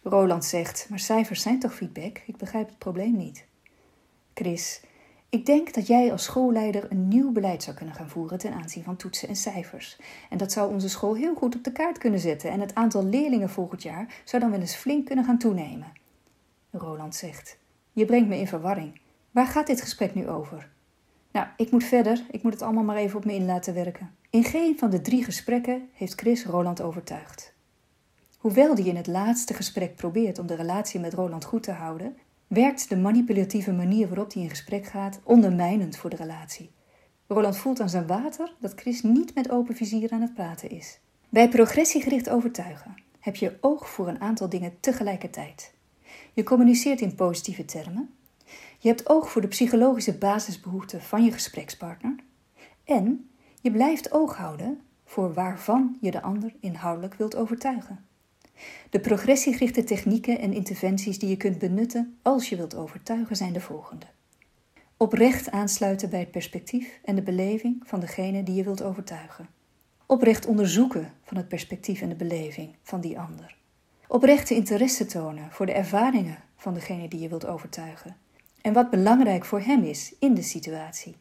Roland 0.04 0.46
zegt: 0.46 0.86
Maar 0.90 1.00
cijfers 1.00 1.42
zijn 1.42 1.60
toch 1.60 1.76
feedback? 1.76 2.22
Ik 2.26 2.38
begrijp 2.38 2.68
het 2.68 2.78
probleem 2.78 3.18
niet. 3.18 3.46
Chris. 4.34 4.82
Ik 5.30 5.46
denk 5.46 5.74
dat 5.74 5.88
jij 5.88 6.12
als 6.12 6.24
schoolleider 6.24 6.92
een 6.92 7.08
nieuw 7.08 7.32
beleid 7.32 7.64
zou 7.64 7.76
kunnen 7.76 7.96
gaan 7.96 8.10
voeren 8.10 8.38
ten 8.38 8.54
aanzien 8.54 8.84
van 8.84 8.96
toetsen 8.96 9.28
en 9.28 9.36
cijfers. 9.36 9.98
En 10.30 10.38
dat 10.38 10.52
zou 10.52 10.74
onze 10.74 10.90
school 10.90 11.16
heel 11.16 11.36
goed 11.36 11.56
op 11.56 11.64
de 11.64 11.72
kaart 11.72 11.98
kunnen 11.98 12.20
zetten 12.20 12.52
en 12.52 12.60
het 12.60 12.76
aantal 12.76 13.06
leerlingen 13.06 13.50
volgend 13.50 13.84
jaar 13.84 14.22
zou 14.24 14.42
dan 14.42 14.52
wel 14.52 14.60
eens 14.60 14.76
flink 14.76 15.06
kunnen 15.06 15.26
gaan 15.26 15.38
toenemen. 15.38 15.92
Roland 16.72 17.16
zegt: 17.16 17.58
Je 17.92 18.06
brengt 18.06 18.30
me 18.30 18.38
in 18.38 18.48
verwarring. 18.48 19.00
Waar 19.32 19.48
gaat 19.48 19.68
dit 19.68 19.82
gesprek 19.82 20.16
nu 20.16 20.30
over? 20.30 20.70
Nou, 21.32 21.48
ik 21.58 21.72
moet 21.72 21.84
verder. 21.84 22.26
Ik 22.32 22.44
moet 22.44 22.54
het 22.54 22.62
allemaal 22.62 22.84
maar 22.84 22.96
even 22.96 23.18
op 23.18 23.26
me 23.26 23.34
in 23.34 23.46
laten 23.46 23.74
werken. 23.74 24.16
In 24.30 24.44
geen 24.44 24.78
van 24.78 24.90
de 24.90 25.02
drie 25.02 25.24
gesprekken 25.24 25.90
heeft 25.94 26.20
Chris 26.20 26.46
Roland 26.46 26.82
overtuigd. 26.82 27.54
Hoewel 28.38 28.76
die 28.76 28.86
in 28.86 28.96
het 28.96 29.08
laatste 29.08 29.54
gesprek 29.54 29.96
probeert 29.96 30.40
om 30.40 30.48
de 30.48 30.56
relatie 30.56 31.00
met 31.00 31.14
Roland 31.14 31.46
goed 31.46 31.64
te 31.64 31.72
houden, 31.72 32.18
werkt 32.50 32.90
de 32.90 32.98
manipulatieve 32.98 33.72
manier 33.72 34.08
waarop 34.08 34.34
hij 34.34 34.44
in 34.44 34.50
gesprek 34.50 34.86
gaat 34.86 35.20
ondermijnend 35.24 35.98
voor 35.98 36.10
de 36.10 36.16
relatie. 36.16 36.72
Roland 37.28 37.58
voelt 37.58 37.80
aan 37.80 37.90
zijn 37.90 38.08
water 38.08 38.56
dat 38.60 38.74
Chris 38.76 39.02
niet 39.02 39.36
met 39.36 39.52
open 39.52 39.76
vizier 39.76 40.12
aan 40.12 40.22
het 40.22 40.34
praten 40.34 40.70
is. 40.70 41.00
Bij 41.30 41.50
progressiegericht 41.50 42.30
overtuigen 42.30 42.96
heb 43.20 43.36
je 43.36 43.58
oog 43.62 43.90
voor 43.90 44.08
een 44.08 44.22
aantal 44.22 44.50
dingen 44.50 44.80
tegelijkertijd. 44.80 45.74
Je 46.34 46.44
communiceert 46.44 47.02
in 47.02 47.16
positieve 47.16 47.66
termen. 47.66 48.14
Je 48.80 48.88
hebt 48.88 49.10
oog 49.10 49.32
voor 49.32 49.42
de 49.42 49.48
psychologische 49.48 50.18
basisbehoeften 50.18 51.02
van 51.02 51.24
je 51.24 51.32
gesprekspartner. 51.32 52.16
En 52.84 53.30
je 53.62 53.72
blijft 53.72 54.12
oog 54.12 54.38
houden 54.38 54.82
voor 55.06 55.34
waarvan 55.34 55.98
je 56.02 56.12
de 56.12 56.22
ander 56.22 56.54
inhoudelijk 56.60 57.14
wilt 57.14 57.36
overtuigen. 57.36 58.06
De 58.90 59.00
progressiegerichte 59.00 59.84
technieken 59.84 60.40
en 60.40 60.54
interventies 60.54 61.20
die 61.20 61.30
je 61.30 61.38
kunt 61.38 61.58
benutten 61.58 62.18
als 62.22 62.50
je 62.50 62.56
wilt 62.56 62.76
overtuigen 62.76 63.36
zijn 63.36 63.54
de 63.54 63.62
volgende. 63.62 64.06
Oprecht 64.98 65.52
aansluiten 65.52 66.10
bij 66.10 66.20
het 66.20 66.32
perspectief 66.32 67.00
en 67.04 67.16
de 67.16 67.22
beleving 67.22 67.84
van 67.86 68.00
degene 68.00 68.44
die 68.44 68.56
je 68.56 68.64
wilt 68.64 68.84
overtuigen. 68.84 69.50
Oprecht 70.06 70.46
onderzoeken 70.46 71.14
van 71.24 71.38
het 71.38 71.48
perspectief 71.48 72.02
en 72.02 72.10
de 72.10 72.16
beleving 72.16 72.76
van 72.84 73.02
die 73.02 73.20
ander. 73.20 73.56
Oprechte 74.08 74.56
interesse 74.56 75.06
tonen 75.06 75.52
voor 75.52 75.66
de 75.66 75.74
ervaringen 75.74 76.38
van 76.56 76.74
degene 76.74 77.08
die 77.08 77.20
je 77.20 77.30
wilt 77.30 77.46
overtuigen 77.46 78.16
en 78.62 78.74
wat 78.74 78.90
belangrijk 78.90 79.46
voor 79.46 79.62
hem 79.62 79.84
is 79.84 80.16
in 80.20 80.34
de 80.34 80.42
situatie. 80.42 81.16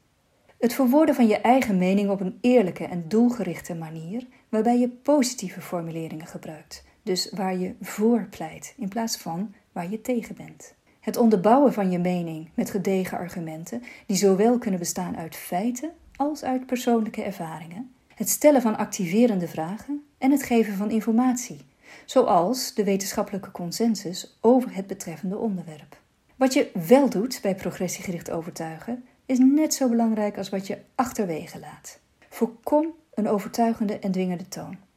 Het 0.59 0.75
verwoorden 0.75 1.14
van 1.14 1.26
je 1.26 1.37
eigen 1.37 1.78
mening 1.78 2.11
op 2.11 2.21
een 2.21 2.38
eerlijke 2.40 2.85
en 2.85 3.09
doelgerichte 3.09 3.75
manier, 3.75 4.26
waarbij 4.49 4.78
je 4.78 4.88
positieve 4.88 5.61
formuleringen 5.61 6.26
gebruikt, 6.26 6.85
dus 7.09 7.31
waar 7.31 7.57
je 7.57 7.75
voor 7.81 8.27
pleit 8.31 8.75
in 8.77 8.88
plaats 8.88 9.17
van 9.17 9.55
waar 9.73 9.91
je 9.91 10.00
tegen 10.00 10.35
bent. 10.35 10.75
Het 11.00 11.17
onderbouwen 11.17 11.73
van 11.73 11.91
je 11.91 11.99
mening 11.99 12.49
met 12.55 12.71
gedegen 12.71 13.19
argumenten, 13.19 13.83
die 14.07 14.17
zowel 14.17 14.59
kunnen 14.59 14.79
bestaan 14.79 15.17
uit 15.17 15.37
feiten 15.37 15.91
als 16.17 16.45
uit 16.45 16.67
persoonlijke 16.67 17.23
ervaringen. 17.23 17.93
Het 18.15 18.29
stellen 18.29 18.62
van 18.62 18.77
activerende 18.77 19.49
vragen 19.49 20.05
en 20.19 20.31
het 20.31 20.43
geven 20.43 20.75
van 20.75 20.91
informatie, 20.91 21.61
zoals 22.05 22.75
de 22.75 22.85
wetenschappelijke 22.85 23.50
consensus 23.50 24.38
over 24.41 24.75
het 24.75 24.87
betreffende 24.87 25.37
onderwerp. 25.37 26.00
Wat 26.37 26.53
je 26.53 26.71
wel 26.87 27.09
doet 27.09 27.38
bij 27.43 27.55
progressiegericht 27.55 28.31
overtuigen, 28.31 29.05
is 29.27 29.38
net 29.38 29.75
zo 29.75 29.88
belangrijk 29.88 30.38
als 30.38 30.49
wat 30.49 30.67
je 30.67 30.79
achterwege 30.95 31.59
laat. 31.61 31.99
Voorkom 32.29 32.95
een 33.15 33.29
overtuigende 33.29 33.99
en 33.99 34.12
dwingende 34.12 34.49
toon. 34.49 34.88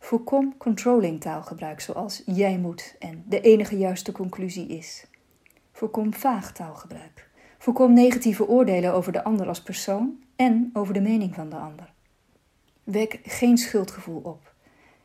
Voorkom 0.00 0.56
controlling 0.56 1.20
taalgebruik 1.20 1.80
zoals 1.80 2.22
jij 2.26 2.58
moet 2.58 2.96
en 2.98 3.24
de 3.28 3.40
enige 3.40 3.78
juiste 3.78 4.12
conclusie 4.12 4.66
is. 4.66 5.06
Voorkom 5.72 6.14
vaag 6.14 6.52
taalgebruik. 6.52 7.28
Voorkom 7.58 7.92
negatieve 7.92 8.48
oordelen 8.48 8.92
over 8.92 9.12
de 9.12 9.24
ander 9.24 9.48
als 9.48 9.62
persoon 9.62 10.22
en 10.36 10.70
over 10.72 10.94
de 10.94 11.00
mening 11.00 11.34
van 11.34 11.50
de 11.50 11.56
ander. 11.56 11.92
Wek 12.84 13.20
geen 13.22 13.58
schuldgevoel 13.58 14.20
op. 14.20 14.54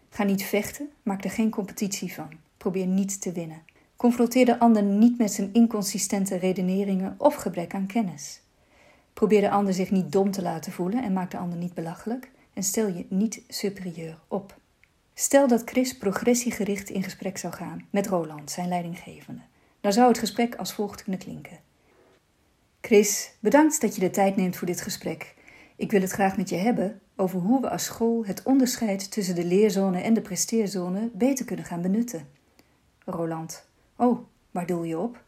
Ga 0.09 0.23
niet 0.23 0.43
vechten, 0.43 0.89
maak 1.03 1.23
er 1.23 1.31
geen 1.31 1.49
competitie 1.49 2.13
van. 2.13 2.29
Probeer 2.57 2.87
niet 2.87 3.21
te 3.21 3.31
winnen. 3.31 3.61
Confronteer 3.95 4.45
de 4.45 4.59
ander 4.59 4.83
niet 4.83 5.17
met 5.17 5.31
zijn 5.31 5.49
inconsistente 5.53 6.35
redeneringen 6.35 7.15
of 7.17 7.35
gebrek 7.35 7.73
aan 7.73 7.87
kennis. 7.87 8.41
Probeer 9.13 9.41
de 9.41 9.49
ander 9.49 9.73
zich 9.73 9.91
niet 9.91 10.11
dom 10.11 10.31
te 10.31 10.41
laten 10.41 10.71
voelen 10.71 11.03
en 11.03 11.13
maak 11.13 11.31
de 11.31 11.37
ander 11.37 11.57
niet 11.57 11.73
belachelijk 11.73 12.31
en 12.53 12.63
stel 12.63 12.87
je 12.87 13.05
niet 13.09 13.41
superieur 13.47 14.19
op. 14.27 14.63
Stel 15.17 15.47
dat 15.47 15.61
Chris 15.65 15.97
progressiegericht 15.97 16.89
in 16.89 17.03
gesprek 17.03 17.37
zou 17.37 17.53
gaan 17.53 17.87
met 17.89 18.07
Roland, 18.07 18.51
zijn 18.51 18.67
leidinggevende. 18.67 19.41
Dan 19.81 19.93
zou 19.93 20.07
het 20.07 20.17
gesprek 20.17 20.55
als 20.55 20.73
volgt 20.73 21.03
kunnen 21.03 21.21
klinken. 21.21 21.59
Chris, 22.81 23.31
bedankt 23.39 23.81
dat 23.81 23.95
je 23.95 24.01
de 24.01 24.09
tijd 24.09 24.35
neemt 24.35 24.55
voor 24.55 24.67
dit 24.67 24.81
gesprek. 24.81 25.35
Ik 25.75 25.91
wil 25.91 26.01
het 26.01 26.11
graag 26.11 26.37
met 26.37 26.49
je 26.49 26.55
hebben 26.55 27.01
over 27.15 27.39
hoe 27.39 27.61
we 27.61 27.69
als 27.69 27.83
school 27.83 28.25
het 28.25 28.43
onderscheid 28.43 29.11
tussen 29.11 29.35
de 29.35 29.45
leerzone 29.45 30.01
en 30.01 30.13
de 30.13 30.21
presteerzone 30.21 31.09
beter 31.13 31.45
kunnen 31.45 31.65
gaan 31.65 31.81
benutten. 31.81 32.27
Roland, 33.05 33.67
oh, 33.95 34.19
waar 34.51 34.65
doel 34.65 34.83
je 34.83 34.97
op? 34.97 35.23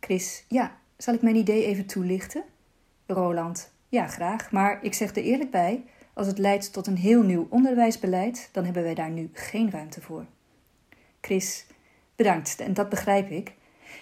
Chris, 0.00 0.44
ja, 0.48 0.76
zal 0.96 1.14
ik 1.14 1.22
mijn 1.22 1.36
idee 1.36 1.64
even 1.64 1.86
toelichten? 1.86 2.44
Roland, 3.06 3.72
ja, 3.88 4.06
graag, 4.06 4.50
maar 4.52 4.84
ik 4.84 4.94
zeg 4.94 5.16
er 5.16 5.22
eerlijk 5.22 5.50
bij: 5.50 5.84
als 6.20 6.28
het 6.28 6.38
leidt 6.38 6.72
tot 6.72 6.86
een 6.86 6.96
heel 6.96 7.22
nieuw 7.22 7.46
onderwijsbeleid, 7.50 8.48
dan 8.52 8.64
hebben 8.64 8.82
wij 8.82 8.94
daar 8.94 9.10
nu 9.10 9.30
geen 9.32 9.70
ruimte 9.70 10.00
voor. 10.00 10.24
Chris, 11.20 11.66
bedankt, 12.16 12.60
en 12.60 12.74
dat 12.74 12.88
begrijp 12.88 13.30
ik. 13.30 13.54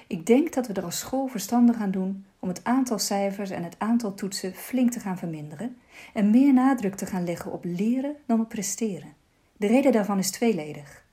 Ik 0.07 0.27
denk 0.27 0.53
dat 0.53 0.67
we 0.67 0.73
er 0.73 0.85
als 0.85 0.99
school 0.99 1.27
verstandig 1.27 1.77
aan 1.77 1.91
doen 1.91 2.25
om 2.39 2.49
het 2.49 2.65
aantal 2.65 2.99
cijfers 2.99 3.51
en 3.51 3.63
het 3.65 3.75
aantal 3.79 4.15
toetsen 4.15 4.55
flink 4.55 4.91
te 4.91 5.01
gaan 5.01 5.19
verminderen 5.19 5.77
en 6.15 6.31
meer 6.31 6.53
nadruk 6.53 6.95
te 6.95 7.07
gaan 7.07 7.25
leggen 7.25 7.53
op 7.53 7.65
leren 7.65 8.17
dan 8.27 8.41
op 8.41 8.49
presteren. 8.49 9.15
De 9.57 9.67
reden 9.67 9.93
daarvan 9.93 10.19
is 10.19 10.31
tweeledig. 10.31 11.05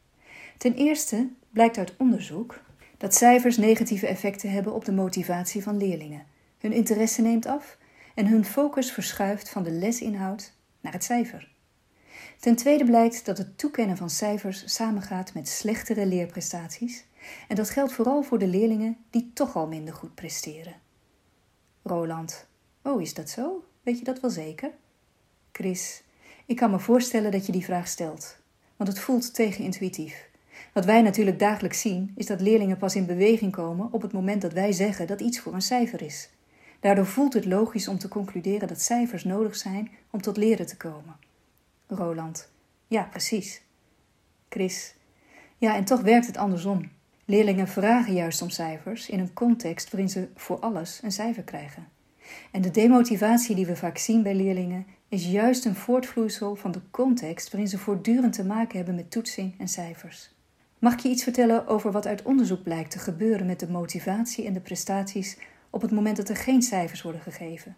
Ten 0.58 0.74
eerste 0.74 1.28
blijkt 1.50 1.78
uit 1.78 1.94
onderzoek 1.98 2.62
dat 2.98 3.16
cijfers 3.16 3.58
negatieve 3.58 4.08
effecten 4.08 4.52
hebben 4.52 4.74
op 4.74 4.86
de 4.86 4.94
motivatie 4.94 5.64
van 5.64 5.78
leerlingen. 5.78 6.26
Hun 6.60 6.74
interesse 6.74 7.22
neemt 7.22 7.46
af 7.46 7.78
en 8.16 8.28
hun 8.28 8.46
focus 8.46 8.92
verschuift 8.92 9.50
van 9.50 9.64
de 9.64 9.72
lesinhoud 9.72 10.54
naar 10.86 10.94
het 10.94 11.04
cijfer. 11.04 11.54
Ten 12.40 12.56
tweede 12.56 12.86
blijkt 12.86 13.26
dat 13.26 13.38
het 13.38 13.58
toekennen 13.58 13.98
van 13.98 14.10
cijfers 14.10 14.74
samengaat 14.74 15.34
met 15.34 15.48
slechtere 15.48 16.06
leerprestaties 16.06 17.06
en 17.48 17.56
dat 17.56 17.70
geldt 17.70 17.94
vooral 17.94 18.24
voor 18.24 18.40
de 18.40 18.48
leerlingen 18.48 18.98
die 19.10 19.32
toch 19.34 19.56
al 19.56 19.68
minder 19.68 19.94
goed 19.94 20.16
presteren. 20.16 20.74
Roland. 21.84 22.48
Oh, 22.84 23.02
is 23.02 23.14
dat 23.14 23.30
zo? 23.30 23.66
Weet 23.84 23.98
je 23.98 24.04
dat 24.04 24.20
wel 24.20 24.30
zeker? 24.30 24.72
Chris. 25.52 26.04
Ik 26.46 26.56
kan 26.56 26.72
me 26.72 26.80
voorstellen 26.80 27.32
dat 27.32 27.46
je 27.46 27.52
die 27.52 27.66
vraag 27.66 27.88
stelt, 27.88 28.38
want 28.76 28.90
het 28.90 29.00
voelt 29.00 29.34
tegenintuïtief. 29.34 30.30
Wat 30.74 30.86
wij 30.86 31.02
natuurlijk 31.02 31.40
dagelijks 31.40 31.82
zien, 31.82 32.12
is 32.16 32.26
dat 32.26 32.42
leerlingen 32.42 32.78
pas 32.78 32.96
in 32.96 33.06
beweging 33.06 33.52
komen 33.52 33.88
op 33.92 34.02
het 34.02 34.14
moment 34.14 34.42
dat 34.42 34.54
wij 34.54 34.72
zeggen 34.72 35.08
dat 35.08 35.22
iets 35.22 35.40
voor 35.40 35.54
een 35.54 35.62
cijfer 35.62 36.02
is. 36.02 36.30
Daardoor 36.86 37.06
voelt 37.06 37.34
het 37.34 37.46
logisch 37.46 37.88
om 37.88 37.98
te 37.98 38.08
concluderen 38.08 38.68
dat 38.68 38.82
cijfers 38.82 39.24
nodig 39.24 39.56
zijn 39.56 39.92
om 40.10 40.22
tot 40.22 40.38
leren 40.38 40.66
te 40.66 40.78
komen. 40.78 41.16
Roland. 41.88 42.52
Ja, 42.88 43.04
precies. 43.04 43.62
Chris. 44.50 44.96
Ja, 45.58 45.76
en 45.76 45.86
toch 45.86 46.02
werkt 46.02 46.28
het 46.28 46.38
andersom. 46.38 46.92
Leerlingen 47.26 47.68
vragen 47.68 48.14
juist 48.14 48.42
om 48.42 48.50
cijfers 48.50 49.10
in 49.10 49.20
een 49.20 49.34
context 49.34 49.92
waarin 49.92 50.10
ze 50.10 50.28
voor 50.36 50.60
alles 50.60 51.00
een 51.04 51.12
cijfer 51.12 51.44
krijgen. 51.44 51.88
En 52.52 52.62
de 52.62 52.72
demotivatie 52.72 53.56
die 53.56 53.66
we 53.66 53.76
vaak 53.76 53.98
zien 53.98 54.24
bij 54.24 54.36
leerlingen 54.36 54.86
is 55.08 55.26
juist 55.26 55.66
een 55.66 55.76
voortvloeisel 55.76 56.56
van 56.56 56.72
de 56.72 56.82
context 56.92 57.52
waarin 57.52 57.70
ze 57.70 57.78
voortdurend 57.78 58.34
te 58.34 58.46
maken 58.46 58.78
hebben 58.78 58.96
met 58.96 59.12
toetsing 59.12 59.60
en 59.60 59.68
cijfers. 59.68 60.34
Mag 60.80 60.94
ik 60.94 61.00
je 61.00 61.10
iets 61.10 61.24
vertellen 61.24 61.68
over 61.68 61.92
wat 61.92 62.08
uit 62.08 62.22
onderzoek 62.22 62.64
blijkt 62.64 62.92
te 62.92 63.00
gebeuren 63.00 63.46
met 63.46 63.60
de 63.60 63.70
motivatie 63.70 64.46
en 64.46 64.54
de 64.54 64.60
prestaties 64.60 65.38
op 65.76 65.82
het 65.82 65.92
moment 65.92 66.18
dat 66.18 66.30
er 66.30 66.36
geen 66.36 66.62
cijfers 66.62 67.02
worden 67.02 67.22
gegeven, 67.22 67.76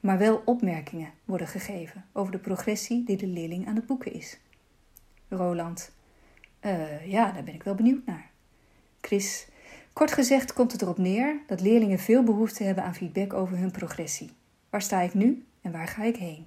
maar 0.00 0.18
wel 0.18 0.42
opmerkingen 0.44 1.10
worden 1.24 1.46
gegeven 1.46 2.04
over 2.12 2.32
de 2.32 2.38
progressie 2.38 3.04
die 3.04 3.16
de 3.16 3.26
leerling 3.26 3.66
aan 3.66 3.76
het 3.76 3.86
boeken 3.86 4.12
is? 4.12 4.40
Roland. 5.28 5.92
Uh, 6.60 7.06
ja, 7.06 7.32
daar 7.32 7.44
ben 7.44 7.54
ik 7.54 7.62
wel 7.62 7.74
benieuwd 7.74 8.06
naar. 8.06 8.30
Chris. 9.00 9.48
Kort 9.92 10.12
gezegd 10.12 10.52
komt 10.52 10.72
het 10.72 10.82
erop 10.82 10.98
neer 10.98 11.40
dat 11.46 11.60
leerlingen 11.60 11.98
veel 11.98 12.22
behoefte 12.22 12.64
hebben 12.64 12.84
aan 12.84 12.94
feedback 12.94 13.32
over 13.32 13.58
hun 13.58 13.70
progressie. 13.70 14.30
Waar 14.70 14.82
sta 14.82 15.00
ik 15.00 15.14
nu 15.14 15.44
en 15.60 15.72
waar 15.72 15.88
ga 15.88 16.02
ik 16.02 16.16
heen? 16.16 16.46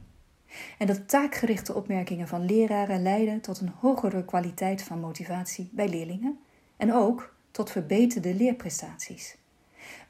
En 0.77 0.87
dat 0.87 1.09
taakgerichte 1.09 1.73
opmerkingen 1.73 2.27
van 2.27 2.45
leraren 2.45 3.01
leiden 3.01 3.41
tot 3.41 3.59
een 3.59 3.71
hogere 3.79 4.25
kwaliteit 4.25 4.83
van 4.83 4.99
motivatie 4.99 5.69
bij 5.71 5.89
leerlingen 5.89 6.39
en 6.77 6.93
ook 6.93 7.35
tot 7.51 7.71
verbeterde 7.71 8.33
leerprestaties. 8.33 9.37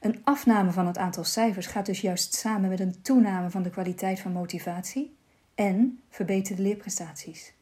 Een 0.00 0.20
afname 0.24 0.70
van 0.70 0.86
het 0.86 0.98
aantal 0.98 1.24
cijfers 1.24 1.66
gaat 1.66 1.86
dus 1.86 2.00
juist 2.00 2.34
samen 2.34 2.68
met 2.68 2.80
een 2.80 3.02
toename 3.02 3.50
van 3.50 3.62
de 3.62 3.70
kwaliteit 3.70 4.20
van 4.20 4.32
motivatie 4.32 5.16
en 5.54 6.00
verbeterde 6.08 6.62
leerprestaties. 6.62 7.52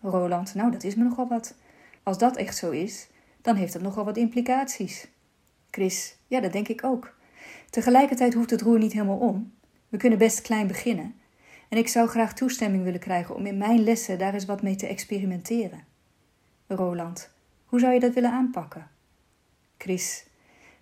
Roland, 0.00 0.54
nou 0.54 0.70
dat 0.70 0.84
is 0.84 0.94
me 0.94 1.04
nogal 1.04 1.28
wat. 1.28 1.54
Als 2.02 2.18
dat 2.18 2.36
echt 2.36 2.56
zo 2.56 2.70
is, 2.70 3.08
dan 3.42 3.56
heeft 3.56 3.72
dat 3.72 3.82
nogal 3.82 4.04
wat 4.04 4.16
implicaties. 4.16 5.08
Chris, 5.70 6.16
ja, 6.26 6.40
dat 6.40 6.52
denk 6.52 6.68
ik 6.68 6.84
ook. 6.84 7.14
Tegelijkertijd 7.70 8.34
hoeft 8.34 8.50
het 8.50 8.62
roer 8.62 8.78
niet 8.78 8.92
helemaal 8.92 9.18
om. 9.18 9.52
We 9.88 9.96
kunnen 9.96 10.18
best 10.18 10.40
klein 10.40 10.66
beginnen. 10.66 11.14
En 11.68 11.78
ik 11.78 11.88
zou 11.88 12.08
graag 12.08 12.34
toestemming 12.34 12.84
willen 12.84 13.00
krijgen 13.00 13.34
om 13.34 13.46
in 13.46 13.58
mijn 13.58 13.84
lessen 13.84 14.18
daar 14.18 14.34
eens 14.34 14.44
wat 14.44 14.62
mee 14.62 14.76
te 14.76 14.86
experimenteren. 14.86 15.84
Roland, 16.66 17.30
hoe 17.64 17.80
zou 17.80 17.92
je 17.92 18.00
dat 18.00 18.14
willen 18.14 18.30
aanpakken? 18.30 18.90
Chris, 19.78 20.26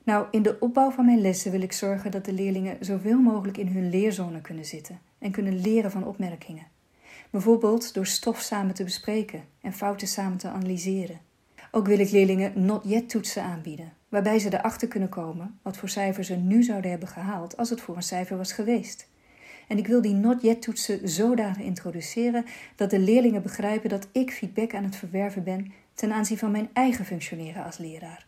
nou, 0.04 0.26
in 0.30 0.42
de 0.42 0.56
opbouw 0.60 0.90
van 0.90 1.04
mijn 1.04 1.20
lessen 1.20 1.50
wil 1.50 1.60
ik 1.60 1.72
zorgen 1.72 2.10
dat 2.10 2.24
de 2.24 2.32
leerlingen 2.32 2.76
zoveel 2.80 3.18
mogelijk 3.18 3.56
in 3.56 3.68
hun 3.68 3.90
leerzone 3.90 4.40
kunnen 4.40 4.64
zitten 4.64 5.00
en 5.18 5.30
kunnen 5.30 5.60
leren 5.60 5.90
van 5.90 6.06
opmerkingen. 6.06 6.66
Bijvoorbeeld 7.30 7.94
door 7.94 8.06
stof 8.06 8.40
samen 8.40 8.74
te 8.74 8.84
bespreken 8.84 9.44
en 9.60 9.72
fouten 9.72 10.08
samen 10.08 10.38
te 10.38 10.48
analyseren. 10.48 11.20
Ook 11.70 11.86
wil 11.86 11.98
ik 11.98 12.10
leerlingen 12.10 12.64
not 12.64 12.84
yet 12.84 13.08
toetsen 13.08 13.42
aanbieden, 13.42 13.92
waarbij 14.08 14.38
ze 14.38 14.54
erachter 14.54 14.88
kunnen 14.88 15.08
komen 15.08 15.58
wat 15.62 15.76
voor 15.76 15.88
cijfer 15.88 16.24
ze 16.24 16.36
nu 16.36 16.62
zouden 16.62 16.90
hebben 16.90 17.08
gehaald 17.08 17.56
als 17.56 17.70
het 17.70 17.80
voor 17.80 17.96
een 17.96 18.02
cijfer 18.02 18.36
was 18.36 18.52
geweest. 18.52 19.08
En 19.68 19.78
ik 19.78 19.86
wil 19.86 20.02
die 20.02 20.14
not 20.14 20.42
yet 20.42 20.62
toetsen 20.62 21.08
zodanig 21.08 21.58
introduceren 21.58 22.44
dat 22.76 22.90
de 22.90 22.98
leerlingen 22.98 23.42
begrijpen 23.42 23.88
dat 23.88 24.08
ik 24.12 24.32
feedback 24.32 24.74
aan 24.74 24.84
het 24.84 24.96
verwerven 24.96 25.44
ben 25.44 25.72
ten 25.94 26.12
aanzien 26.12 26.38
van 26.38 26.50
mijn 26.50 26.68
eigen 26.72 27.04
functioneren 27.04 27.64
als 27.64 27.78
leraar. 27.78 28.26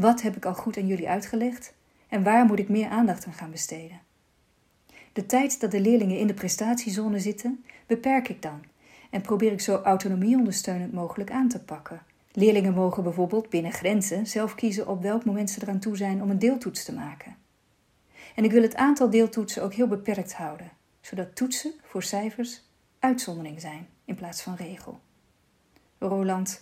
Wat 0.00 0.22
heb 0.22 0.36
ik 0.36 0.44
al 0.44 0.54
goed 0.54 0.76
aan 0.76 0.86
jullie 0.86 1.08
uitgelegd 1.08 1.74
en 2.08 2.22
waar 2.22 2.44
moet 2.44 2.58
ik 2.58 2.68
meer 2.68 2.88
aandacht 2.88 3.26
aan 3.26 3.32
gaan 3.32 3.50
besteden? 3.50 4.00
De 5.12 5.26
tijd 5.26 5.60
dat 5.60 5.70
de 5.70 5.80
leerlingen 5.80 6.18
in 6.18 6.26
de 6.26 6.34
prestatiezone 6.34 7.18
zitten, 7.18 7.64
beperk 7.86 8.28
ik 8.28 8.42
dan 8.42 8.62
en 9.10 9.20
probeer 9.20 9.52
ik 9.52 9.60
zo 9.60 9.76
autonomieondersteunend 9.76 10.92
mogelijk 10.92 11.30
aan 11.30 11.48
te 11.48 11.60
pakken. 11.64 12.02
Leerlingen 12.32 12.74
mogen 12.74 13.02
bijvoorbeeld 13.02 13.48
binnen 13.48 13.72
grenzen 13.72 14.26
zelf 14.26 14.54
kiezen 14.54 14.88
op 14.88 15.02
welk 15.02 15.24
moment 15.24 15.50
ze 15.50 15.62
eraan 15.62 15.78
toe 15.78 15.96
zijn 15.96 16.22
om 16.22 16.30
een 16.30 16.38
deeltoets 16.38 16.84
te 16.84 16.94
maken. 16.94 17.36
En 18.34 18.44
ik 18.44 18.52
wil 18.52 18.62
het 18.62 18.76
aantal 18.76 19.10
deeltoetsen 19.10 19.62
ook 19.62 19.74
heel 19.74 19.88
beperkt 19.88 20.32
houden, 20.32 20.70
zodat 21.00 21.36
toetsen 21.36 21.72
voor 21.82 22.02
cijfers 22.02 22.62
uitzondering 22.98 23.60
zijn 23.60 23.86
in 24.04 24.14
plaats 24.14 24.42
van 24.42 24.54
regel. 24.54 25.00
Roland, 25.98 26.60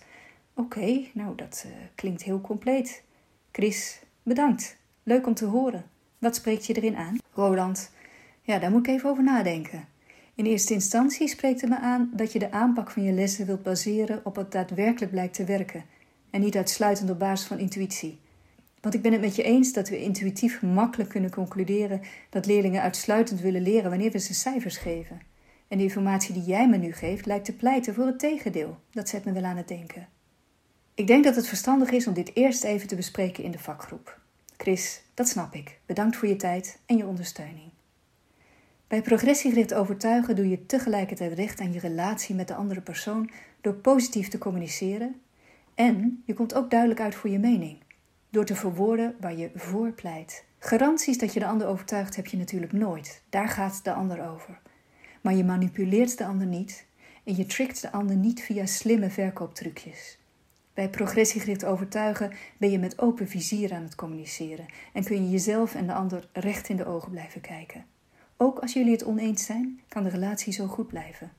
oké, 0.54 1.04
nou 1.12 1.34
dat 1.36 1.64
uh, 1.66 1.72
klinkt 1.94 2.22
heel 2.22 2.40
compleet. 2.40 3.06
Chris, 3.52 4.00
bedankt. 4.22 4.76
Leuk 5.02 5.26
om 5.26 5.34
te 5.34 5.44
horen. 5.44 5.84
Wat 6.18 6.36
spreekt 6.36 6.66
je 6.66 6.74
erin 6.74 6.96
aan? 6.96 7.18
Roland, 7.32 7.90
ja, 8.42 8.58
daar 8.58 8.70
moet 8.70 8.86
ik 8.86 8.94
even 8.94 9.10
over 9.10 9.22
nadenken. 9.22 9.88
In 10.34 10.46
eerste 10.46 10.72
instantie 10.72 11.28
spreekt 11.28 11.60
het 11.60 11.70
me 11.70 11.78
aan 11.78 12.10
dat 12.12 12.32
je 12.32 12.38
de 12.38 12.50
aanpak 12.50 12.90
van 12.90 13.02
je 13.02 13.12
lessen 13.12 13.46
wilt 13.46 13.62
baseren 13.62 14.20
op 14.24 14.34
wat 14.34 14.52
daadwerkelijk 14.52 15.10
blijkt 15.10 15.34
te 15.34 15.44
werken 15.44 15.84
en 16.30 16.40
niet 16.40 16.56
uitsluitend 16.56 17.10
op 17.10 17.18
basis 17.18 17.46
van 17.46 17.58
intuïtie. 17.58 18.18
Want 18.80 18.94
ik 18.94 19.02
ben 19.02 19.12
het 19.12 19.20
met 19.20 19.36
je 19.36 19.42
eens 19.42 19.72
dat 19.72 19.88
we 19.88 20.02
intuïtief 20.02 20.62
makkelijk 20.62 21.10
kunnen 21.10 21.30
concluderen 21.30 22.00
dat 22.30 22.46
leerlingen 22.46 22.82
uitsluitend 22.82 23.40
willen 23.40 23.62
leren 23.62 23.90
wanneer 23.90 24.10
we 24.10 24.18
ze 24.18 24.34
cijfers 24.34 24.76
geven. 24.76 25.20
En 25.68 25.78
de 25.78 25.84
informatie 25.84 26.34
die 26.34 26.44
jij 26.44 26.68
me 26.68 26.76
nu 26.76 26.92
geeft 26.92 27.26
lijkt 27.26 27.44
te 27.44 27.56
pleiten 27.56 27.94
voor 27.94 28.06
het 28.06 28.18
tegendeel. 28.18 28.78
Dat 28.90 29.08
zet 29.08 29.24
me 29.24 29.32
wel 29.32 29.44
aan 29.44 29.56
het 29.56 29.68
denken. 29.68 30.08
Ik 30.98 31.06
denk 31.06 31.24
dat 31.24 31.36
het 31.36 31.48
verstandig 31.48 31.90
is 31.90 32.06
om 32.06 32.14
dit 32.14 32.30
eerst 32.34 32.64
even 32.64 32.88
te 32.88 32.96
bespreken 32.96 33.44
in 33.44 33.50
de 33.50 33.58
vakgroep. 33.58 34.18
Chris, 34.56 35.02
dat 35.14 35.28
snap 35.28 35.54
ik. 35.54 35.78
Bedankt 35.86 36.16
voor 36.16 36.28
je 36.28 36.36
tijd 36.36 36.78
en 36.86 36.96
je 36.96 37.06
ondersteuning. 37.06 37.70
Bij 38.88 39.02
progressiegericht 39.02 39.74
overtuigen 39.74 40.36
doe 40.36 40.48
je 40.48 40.66
tegelijkertijd 40.66 41.32
recht 41.32 41.60
aan 41.60 41.72
je 41.72 41.78
relatie 41.78 42.34
met 42.34 42.48
de 42.48 42.54
andere 42.54 42.80
persoon 42.80 43.30
door 43.60 43.74
positief 43.74 44.28
te 44.28 44.38
communiceren 44.38 45.20
en 45.74 46.22
je 46.26 46.34
komt 46.34 46.54
ook 46.54 46.70
duidelijk 46.70 47.00
uit 47.00 47.14
voor 47.14 47.30
je 47.30 47.38
mening 47.38 47.78
door 48.30 48.44
te 48.44 48.54
verwoorden 48.54 49.16
waar 49.20 49.36
je 49.36 49.50
voor 49.54 49.92
pleit. 49.92 50.44
Garanties 50.58 51.18
dat 51.18 51.32
je 51.32 51.40
de 51.40 51.46
ander 51.46 51.66
overtuigt 51.66 52.16
heb 52.16 52.26
je 52.26 52.36
natuurlijk 52.36 52.72
nooit. 52.72 53.22
Daar 53.28 53.48
gaat 53.48 53.84
de 53.84 53.92
ander 53.92 54.30
over. 54.30 54.60
Maar 55.20 55.34
je 55.34 55.44
manipuleert 55.44 56.18
de 56.18 56.24
ander 56.24 56.46
niet 56.46 56.86
en 57.24 57.36
je 57.36 57.46
trickt 57.46 57.82
de 57.82 57.92
ander 57.92 58.16
niet 58.16 58.42
via 58.42 58.66
slimme 58.66 59.10
verkooptrucjes. 59.10 60.17
Bij 60.78 60.88
progressiegericht 60.88 61.64
overtuigen 61.64 62.32
ben 62.58 62.70
je 62.70 62.78
met 62.78 62.98
open 62.98 63.28
vizier 63.28 63.72
aan 63.72 63.82
het 63.82 63.94
communiceren 63.94 64.66
en 64.92 65.04
kun 65.04 65.24
je 65.24 65.30
jezelf 65.30 65.74
en 65.74 65.86
de 65.86 65.92
ander 65.92 66.28
recht 66.32 66.68
in 66.68 66.76
de 66.76 66.86
ogen 66.86 67.10
blijven 67.10 67.40
kijken. 67.40 67.84
Ook 68.36 68.58
als 68.58 68.72
jullie 68.72 68.92
het 68.92 69.04
oneens 69.04 69.44
zijn, 69.44 69.80
kan 69.88 70.02
de 70.02 70.08
relatie 70.08 70.52
zo 70.52 70.66
goed 70.66 70.86
blijven. 70.86 71.32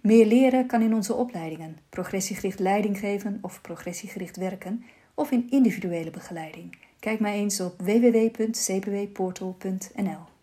Meer 0.00 0.26
leren 0.26 0.66
kan 0.66 0.82
in 0.82 0.94
onze 0.94 1.14
opleidingen, 1.14 1.78
progressiegericht 1.88 2.58
leiding 2.58 2.98
geven 2.98 3.38
of 3.42 3.60
progressiegericht 3.60 4.36
werken, 4.36 4.84
of 5.14 5.30
in 5.30 5.50
individuele 5.50 6.10
begeleiding. 6.10 6.78
Kijk 7.00 7.20
maar 7.20 7.32
eens 7.32 7.60
op 7.60 7.80
www.cpwportal.nl. 7.80 10.37